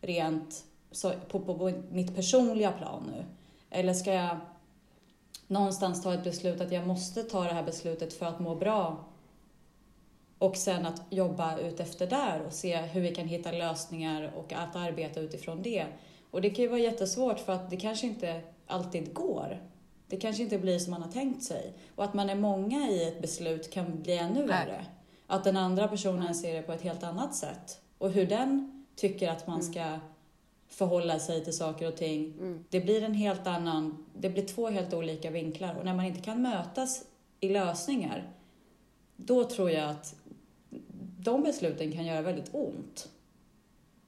rent 0.00 0.64
så, 0.90 1.12
på, 1.28 1.40
på, 1.40 1.58
på 1.58 1.72
mitt 1.90 2.14
personliga 2.14 2.72
plan 2.72 3.12
nu? 3.16 3.24
Eller 3.70 3.94
ska 3.94 4.12
jag 4.12 4.36
någonstans 5.46 6.02
ta 6.02 6.14
ett 6.14 6.24
beslut 6.24 6.60
att 6.60 6.72
jag 6.72 6.86
måste 6.86 7.22
ta 7.22 7.42
det 7.42 7.52
här 7.52 7.62
beslutet 7.62 8.12
för 8.12 8.26
att 8.26 8.40
må 8.40 8.54
bra 8.54 9.04
och 10.38 10.56
sen 10.56 10.86
att 10.86 11.02
jobba 11.10 11.58
ut 11.58 11.80
efter 11.80 12.06
där 12.06 12.42
och 12.46 12.52
se 12.52 12.76
hur 12.76 13.00
vi 13.00 13.14
kan 13.14 13.28
hitta 13.28 13.52
lösningar 13.52 14.32
och 14.36 14.52
att 14.52 14.76
arbeta 14.76 15.20
utifrån 15.20 15.62
det. 15.62 15.86
Och 16.36 16.42
det 16.42 16.50
kan 16.50 16.62
ju 16.62 16.68
vara 16.68 16.80
jättesvårt 16.80 17.38
för 17.38 17.52
att 17.52 17.70
det 17.70 17.76
kanske 17.76 18.06
inte 18.06 18.40
alltid 18.66 19.14
går. 19.14 19.62
Det 20.06 20.16
kanske 20.16 20.42
inte 20.42 20.58
blir 20.58 20.78
som 20.78 20.90
man 20.90 21.02
har 21.02 21.10
tänkt 21.10 21.42
sig. 21.42 21.72
Och 21.94 22.04
att 22.04 22.14
man 22.14 22.30
är 22.30 22.34
många 22.34 22.90
i 22.90 23.08
ett 23.08 23.22
beslut 23.22 23.70
kan 23.70 24.02
bli 24.02 24.18
ännu 24.18 24.38
Nej. 24.38 24.46
värre. 24.46 24.86
Att 25.26 25.44
den 25.44 25.56
andra 25.56 25.88
personen 25.88 26.34
ser 26.34 26.54
det 26.54 26.62
på 26.62 26.72
ett 26.72 26.82
helt 26.82 27.02
annat 27.02 27.34
sätt. 27.34 27.80
Och 27.98 28.10
hur 28.10 28.26
den 28.26 28.84
tycker 28.96 29.30
att 29.30 29.46
man 29.46 29.62
ska 29.62 29.98
förhålla 30.68 31.18
sig 31.18 31.44
till 31.44 31.56
saker 31.56 31.88
och 31.88 31.96
ting. 31.96 32.34
Det 32.70 32.80
blir 32.80 33.02
en 33.02 33.14
helt 33.14 33.46
annan, 33.46 34.06
det 34.14 34.30
blir 34.30 34.46
två 34.46 34.68
helt 34.68 34.94
olika 34.94 35.30
vinklar. 35.30 35.74
Och 35.74 35.84
när 35.84 35.94
man 35.94 36.04
inte 36.04 36.20
kan 36.20 36.42
mötas 36.42 37.04
i 37.40 37.48
lösningar, 37.48 38.30
då 39.16 39.44
tror 39.44 39.70
jag 39.70 39.90
att 39.90 40.14
de 41.18 41.42
besluten 41.42 41.92
kan 41.92 42.06
göra 42.06 42.22
väldigt 42.22 42.54
ont. 42.54 43.08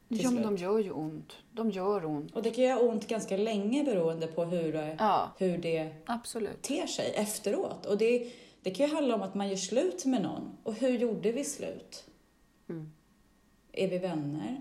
Till 0.09 0.23
Ja, 0.23 0.31
men 0.31 0.43
de 0.43 0.57
gör 0.57 0.79
ju 0.79 0.91
ont. 0.91 1.37
De 1.53 1.71
gör 1.71 2.05
ont. 2.05 2.37
Och 2.37 2.43
det 2.43 2.51
kan 2.51 2.65
göra 2.65 2.81
ont 2.81 3.09
ganska 3.09 3.37
länge 3.37 3.85
beroende 3.85 4.27
på 4.27 4.45
hur 4.45 4.73
det, 4.73 4.97
Ja, 4.99 5.31
hur 5.39 5.59
det 5.59 5.91
absolut. 6.07 6.63
ter 6.63 6.87
sig 6.87 7.13
efteråt. 7.15 7.87
Och 7.87 7.99
det, 7.99 8.33
det 8.63 8.71
kan 8.71 8.87
ju 8.87 8.95
handla 8.95 9.15
om 9.15 9.23
att 9.23 9.35
man 9.35 9.49
gör 9.49 9.57
slut 9.57 10.05
med 10.05 10.23
någon. 10.23 10.57
Och 10.63 10.75
hur 10.75 10.99
gjorde 10.99 11.33
vi 11.33 11.45
slut? 11.45 12.05
Mm. 12.69 12.93
Är 13.73 13.89
vi 13.89 13.99
vänner? 13.99 14.61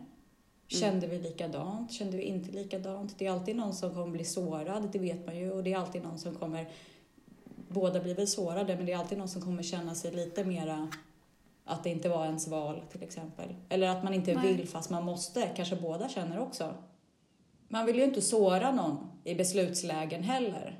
Kände 0.68 1.08
vi 1.08 1.20
likadant? 1.20 1.92
Kände 1.92 2.18
vi 2.18 2.24
inte 2.24 2.52
likadant? 2.52 3.16
Det 3.20 3.28
är 3.28 3.32
alltid 3.32 3.56
någon 3.56 3.74
som 3.74 3.94
kommer 3.94 4.12
bli 4.12 4.26
sårad, 4.26 4.90
det 4.92 5.00
vet 5.00 5.26
man 5.26 5.38
ju. 5.38 5.52
Och 5.52 5.64
det 5.64 5.74
är 5.74 5.78
alltid 5.78 6.04
någon 6.04 6.20
som 6.20 6.36
kommer... 6.36 6.70
Båda 7.70 8.00
blir 8.00 8.16
väl 8.16 8.28
sårade, 8.28 8.76
men 8.76 8.86
det 8.86 8.92
är 8.92 8.98
alltid 8.98 9.18
någon 9.18 9.30
som 9.30 9.42
kommer 9.42 9.64
känna 9.64 9.96
sig 9.96 10.12
lite 10.12 10.44
mera 10.44 10.92
att 11.67 11.84
det 11.84 11.89
inte 11.89 12.10
var 12.10 12.25
ens 12.25 12.47
val, 12.47 12.82
till 12.91 13.03
exempel. 13.03 13.56
Eller 13.69 13.89
att 13.89 14.03
man 14.03 14.13
inte 14.13 14.34
Nej. 14.34 14.53
vill 14.53 14.67
fast 14.67 14.89
man 14.89 15.03
måste. 15.03 15.49
Kanske 15.56 15.75
båda 15.75 16.10
känner 16.10 16.39
också. 16.39 16.73
Man 17.67 17.86
vill 17.86 17.95
ju 17.95 18.03
inte 18.03 18.21
såra 18.21 18.71
någon 18.71 19.12
i 19.23 19.36
beslutslägen 19.36 20.23
heller. 20.23 20.80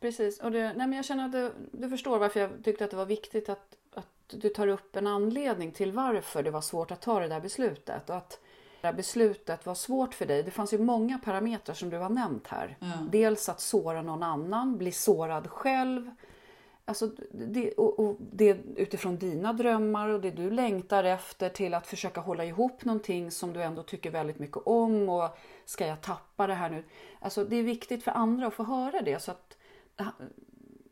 Precis. 0.00 0.40
Och 0.40 0.50
det, 0.50 0.62
nej 0.62 0.86
men 0.86 0.92
jag 0.92 1.04
känner 1.04 1.24
att 1.24 1.32
du, 1.32 1.52
du 1.72 1.88
förstår 1.88 2.18
varför 2.18 2.40
jag 2.40 2.50
tyckte 2.64 2.84
att 2.84 2.90
det 2.90 2.96
var 2.96 3.06
viktigt 3.06 3.48
att, 3.48 3.76
att 3.94 4.06
du 4.26 4.48
tar 4.48 4.68
upp 4.68 4.96
en 4.96 5.06
anledning 5.06 5.72
till 5.72 5.92
varför 5.92 6.42
det 6.42 6.50
var 6.50 6.60
svårt 6.60 6.90
att 6.90 7.00
ta 7.00 7.20
det 7.20 7.28
där 7.28 7.40
beslutet. 7.40 8.10
Och 8.10 8.16
att 8.16 8.40
det 8.80 8.88
där 8.88 8.92
beslutet 8.92 9.66
var 9.66 9.74
svårt 9.74 10.14
för 10.14 10.26
dig. 10.26 10.42
Det 10.42 10.50
fanns 10.50 10.72
ju 10.72 10.78
många 10.78 11.18
parametrar 11.18 11.74
som 11.74 11.90
du 11.90 11.96
har 11.96 12.10
nämnt 12.10 12.46
här. 12.46 12.76
Ja. 12.80 12.86
Dels 13.10 13.48
att 13.48 13.60
såra 13.60 14.02
någon 14.02 14.22
annan, 14.22 14.78
bli 14.78 14.92
sårad 14.92 15.46
själv. 15.46 16.10
Alltså 16.88 17.10
det, 17.32 17.72
och, 17.72 17.98
och 17.98 18.16
det 18.18 18.58
utifrån 18.76 19.18
dina 19.18 19.52
drömmar 19.52 20.08
och 20.08 20.20
det 20.20 20.30
du 20.30 20.50
längtar 20.50 21.04
efter 21.04 21.48
till 21.48 21.74
att 21.74 21.86
försöka 21.86 22.20
hålla 22.20 22.44
ihop 22.44 22.84
någonting 22.84 23.30
som 23.30 23.52
du 23.52 23.62
ändå 23.62 23.82
tycker 23.82 24.10
väldigt 24.10 24.38
mycket 24.38 24.56
om 24.56 25.08
och 25.08 25.38
ska 25.64 25.86
jag 25.86 26.00
tappa 26.00 26.46
det 26.46 26.54
här 26.54 26.70
nu? 26.70 26.84
Alltså 27.20 27.44
det 27.44 27.56
är 27.56 27.62
viktigt 27.62 28.04
för 28.04 28.10
andra 28.10 28.46
att 28.46 28.54
få 28.54 28.62
höra 28.62 29.02
det 29.02 29.22
så 29.22 29.30
att, 29.30 29.56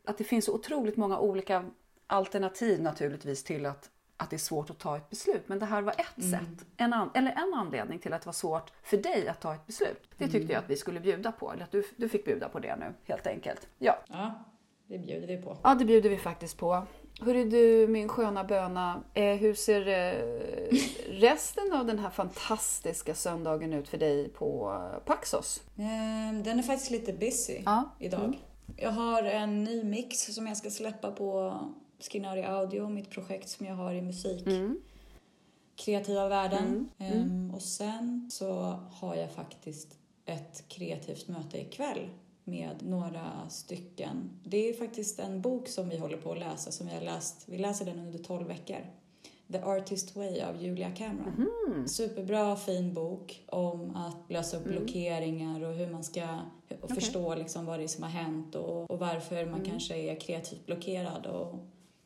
att 0.05 0.17
det 0.17 0.23
finns 0.23 0.49
otroligt 0.49 0.97
många 0.97 1.19
olika 1.19 1.65
alternativ 2.07 2.81
naturligtvis 2.81 3.43
till 3.43 3.65
att, 3.65 3.89
att 4.17 4.29
det 4.29 4.35
är 4.35 4.37
svårt 4.37 4.69
att 4.69 4.79
ta 4.79 4.97
ett 4.97 5.09
beslut. 5.09 5.43
Men 5.47 5.59
det 5.59 5.65
här 5.65 5.81
var 5.81 5.93
ett 5.93 6.17
mm. 6.17 6.31
sätt, 6.31 6.67
en 6.77 6.93
an, 6.93 7.09
eller 7.13 7.31
en 7.31 7.53
anledning 7.53 7.99
till 7.99 8.13
att 8.13 8.21
det 8.21 8.25
var 8.25 8.33
svårt 8.33 8.71
för 8.83 8.97
dig 8.97 9.27
att 9.27 9.41
ta 9.41 9.55
ett 9.55 9.65
beslut. 9.65 10.09
Det 10.17 10.25
tyckte 10.25 10.37
mm. 10.37 10.51
jag 10.51 10.63
att 10.63 10.69
vi 10.69 10.75
skulle 10.75 10.99
bjuda 10.99 11.31
på, 11.31 11.51
eller 11.51 11.63
att 11.63 11.71
du, 11.71 11.83
du 11.95 12.09
fick 12.09 12.25
bjuda 12.25 12.49
på 12.49 12.59
det 12.59 12.75
nu 12.75 12.93
helt 13.03 13.27
enkelt. 13.27 13.67
Ja. 13.77 13.97
ja. 14.07 14.43
Det 14.87 14.97
bjuder 14.97 15.27
vi 15.27 15.37
på. 15.37 15.57
Ja, 15.63 15.75
det 15.75 15.85
bjuder 15.85 16.09
vi 16.09 16.17
faktiskt 16.17 16.57
på. 16.57 16.87
Hörru 17.19 17.49
du, 17.49 17.87
min 17.87 18.09
sköna 18.09 18.43
böna. 18.43 19.03
Eh, 19.13 19.35
hur 19.35 19.53
ser 19.53 19.87
eh, 19.87 20.77
resten 21.07 21.73
av 21.73 21.85
den 21.85 21.99
här 21.99 22.09
fantastiska 22.09 23.15
söndagen 23.15 23.73
ut 23.73 23.87
för 23.87 23.97
dig 23.97 24.29
på 24.29 24.81
Paxos? 25.05 25.61
Eh, 25.77 26.43
den 26.43 26.59
är 26.59 26.63
faktiskt 26.63 26.91
lite 26.91 27.13
busy 27.13 27.61
ja. 27.65 27.95
idag. 27.99 28.23
Mm. 28.23 28.35
Jag 28.77 28.91
har 28.91 29.23
en 29.23 29.63
ny 29.63 29.83
mix 29.83 30.35
som 30.35 30.47
jag 30.47 30.57
ska 30.57 30.69
släppa 30.69 31.11
på 31.11 31.59
Skinari 31.99 32.43
Audio, 32.43 32.89
mitt 32.89 33.09
projekt 33.09 33.49
som 33.49 33.65
jag 33.65 33.75
har 33.75 33.93
i 33.93 34.01
musik. 34.01 34.47
Mm. 34.47 34.79
Kreativa 35.75 36.27
världen. 36.27 36.89
Mm. 36.97 37.21
Um, 37.21 37.51
och 37.55 37.61
sen 37.61 38.29
så 38.31 38.53
har 38.91 39.15
jag 39.15 39.31
faktiskt 39.31 39.97
ett 40.25 40.63
kreativt 40.67 41.27
möte 41.27 41.57
ikväll 41.61 42.09
med 42.45 42.75
några 42.83 43.49
stycken. 43.49 44.29
Det 44.43 44.69
är 44.69 44.73
faktiskt 44.73 45.19
en 45.19 45.41
bok 45.41 45.67
som 45.67 45.89
vi 45.89 45.97
håller 45.97 46.17
på 46.17 46.31
att 46.31 46.39
läsa 46.39 46.71
som 46.71 46.87
vi 46.87 46.93
har 46.93 47.01
läst. 47.01 47.43
Vi 47.47 47.57
läser 47.57 47.85
den 47.85 47.99
under 47.99 48.19
12 48.19 48.47
veckor. 48.47 48.85
The 49.51 49.61
Artist 49.61 50.15
Way 50.15 50.41
av 50.41 50.63
Julia 50.63 50.91
Cameron. 50.91 51.47
Mm. 51.67 51.87
Superbra, 51.87 52.55
fin 52.55 52.93
bok 52.93 53.43
om 53.47 53.95
att 53.95 54.31
lösa 54.31 54.57
upp 54.57 54.65
mm. 54.65 54.77
blockeringar 54.77 55.63
och 55.63 55.73
hur 55.73 55.87
man 55.87 56.03
ska 56.03 56.39
och 56.69 56.83
okay. 56.83 56.95
förstå 56.95 57.35
liksom 57.35 57.65
vad 57.65 57.79
det 57.79 57.83
är 57.83 57.87
som 57.87 58.03
har 58.03 58.09
hänt 58.09 58.55
och, 58.55 58.91
och 58.91 58.99
varför 58.99 59.45
man 59.45 59.59
mm. 59.59 59.65
kanske 59.65 59.95
är 59.95 60.19
kreativt 60.19 60.65
blockerad 60.65 61.25
och 61.25 61.55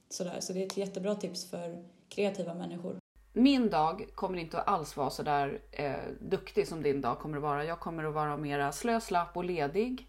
sådär. 0.09 0.37
Så 0.39 0.53
det 0.53 0.61
är 0.61 0.65
ett 0.65 0.77
jättebra 0.77 1.15
tips 1.15 1.49
för 1.49 1.83
kreativa 2.09 2.53
människor. 2.53 2.99
Min 3.33 3.69
dag 3.69 4.05
kommer 4.15 4.37
inte 4.37 4.61
alls 4.61 4.97
vara 4.97 5.09
så 5.09 5.23
där 5.23 5.61
eh, 5.71 5.93
duktig 6.21 6.67
som 6.67 6.83
din 6.83 7.01
dag 7.01 7.19
kommer 7.19 7.37
att 7.37 7.43
vara. 7.43 7.65
Jag 7.65 7.79
kommer 7.79 8.03
att 8.03 8.13
vara 8.13 8.37
mera 8.37 8.71
slö, 8.71 9.01
slapp 9.01 9.37
och 9.37 9.43
ledig. 9.43 10.08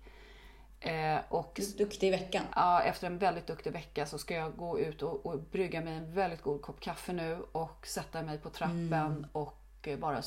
Eh, 0.81 1.19
och, 1.29 1.61
duktig 1.79 2.09
i 2.09 2.11
veckan. 2.11 2.45
Ja, 2.55 2.83
efter 2.83 3.07
en 3.07 3.19
väldigt 3.19 3.47
duktig 3.47 3.73
vecka 3.73 4.07
så 4.07 4.19
ska 4.19 4.35
jag 4.35 4.57
gå 4.57 4.79
ut 4.79 5.03
och, 5.03 5.27
och 5.27 5.39
brygga 5.39 5.81
mig 5.81 5.95
en 5.95 6.15
väldigt 6.15 6.43
god 6.43 6.63
kopp 6.63 6.81
kaffe 6.81 7.13
nu 7.13 7.39
och 7.53 7.87
sätta 7.87 8.23
mig 8.23 8.39
på 8.39 8.51
trappen 8.51 8.93
mm. 8.93 9.27
och 9.33 9.59
eh, 9.83 9.99
bara 9.99 10.23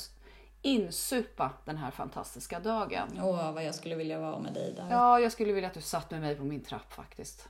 insupa 0.62 1.52
den 1.66 1.78
här 1.78 1.92
fantastiska 1.92 2.60
dagen. 2.60 3.20
Åh, 3.22 3.52
vad 3.52 3.66
jag 3.66 3.76
skulle 3.76 3.96
vilja 3.96 4.20
vara 4.20 4.40
med 4.40 4.54
dig 4.54 4.74
där. 4.74 4.88
Ja, 4.90 5.20
jag 5.20 5.32
skulle 5.32 5.54
vilja 5.54 5.70
att 5.70 5.76
du 5.76 5.82
satt 5.82 6.12
med 6.12 6.22
mig 6.22 6.36
på 6.36 6.44
min 6.44 6.64
trapp 6.64 6.94
faktiskt. 6.94 7.50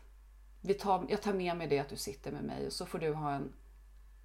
Vi 0.61 0.73
tar, 0.73 1.05
jag 1.09 1.21
tar 1.21 1.33
med 1.33 1.57
mig 1.57 1.67
det 1.67 1.79
att 1.79 1.89
du 1.89 1.95
sitter 1.95 2.31
med 2.31 2.43
mig 2.43 2.67
och 2.67 2.73
så 2.73 2.85
får 2.85 2.99
du 2.99 3.13
ha 3.13 3.31
en 3.31 3.53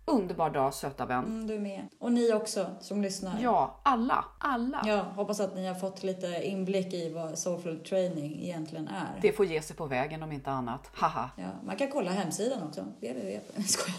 underbar 0.08 0.50
dag 0.50 0.74
söta 0.74 1.06
vän. 1.06 1.24
Mm, 1.24 1.46
du 1.46 1.58
med. 1.58 1.88
Och 1.98 2.12
ni 2.12 2.32
också 2.32 2.66
som 2.80 3.02
lyssnar. 3.02 3.32
Ja, 3.40 3.80
alla. 3.82 4.24
Alla. 4.38 4.82
Ja, 4.86 4.96
hoppas 4.96 5.40
att 5.40 5.54
ni 5.54 5.66
har 5.66 5.74
fått 5.74 6.02
lite 6.02 6.26
inblick 6.42 6.94
i 6.94 7.12
vad 7.12 7.38
Soulful 7.38 7.78
Training 7.78 8.42
egentligen 8.42 8.88
är. 8.88 9.20
Det 9.22 9.32
får 9.32 9.46
ge 9.46 9.62
sig 9.62 9.76
på 9.76 9.86
vägen 9.86 10.22
om 10.22 10.32
inte 10.32 10.50
annat. 10.50 10.90
Haha. 10.92 11.30
Ja, 11.36 11.44
man 11.64 11.76
kan 11.76 11.88
kolla 11.88 12.10
hemsidan 12.10 12.62
också. 12.68 12.80
www. 12.80 13.40
Skojar. 13.66 13.98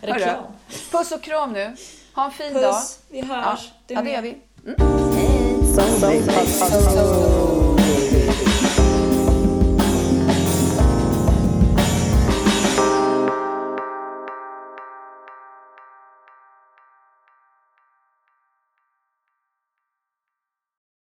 Reklam. 0.00 0.44
Puss 0.90 1.12
och 1.12 1.22
kram 1.22 1.52
nu. 1.52 1.76
Ha 2.14 2.24
en 2.24 2.30
fin 2.30 2.52
Puss. 2.52 2.62
dag. 2.62 2.74
Vi 3.08 3.20
hörs. 3.20 3.72
Ja, 3.86 3.94
ja 3.94 4.02
det 4.02 4.10
gör 4.10 4.22
vi. 4.22 4.38
Mm. 4.66 5.12
Hej. 5.14 6.24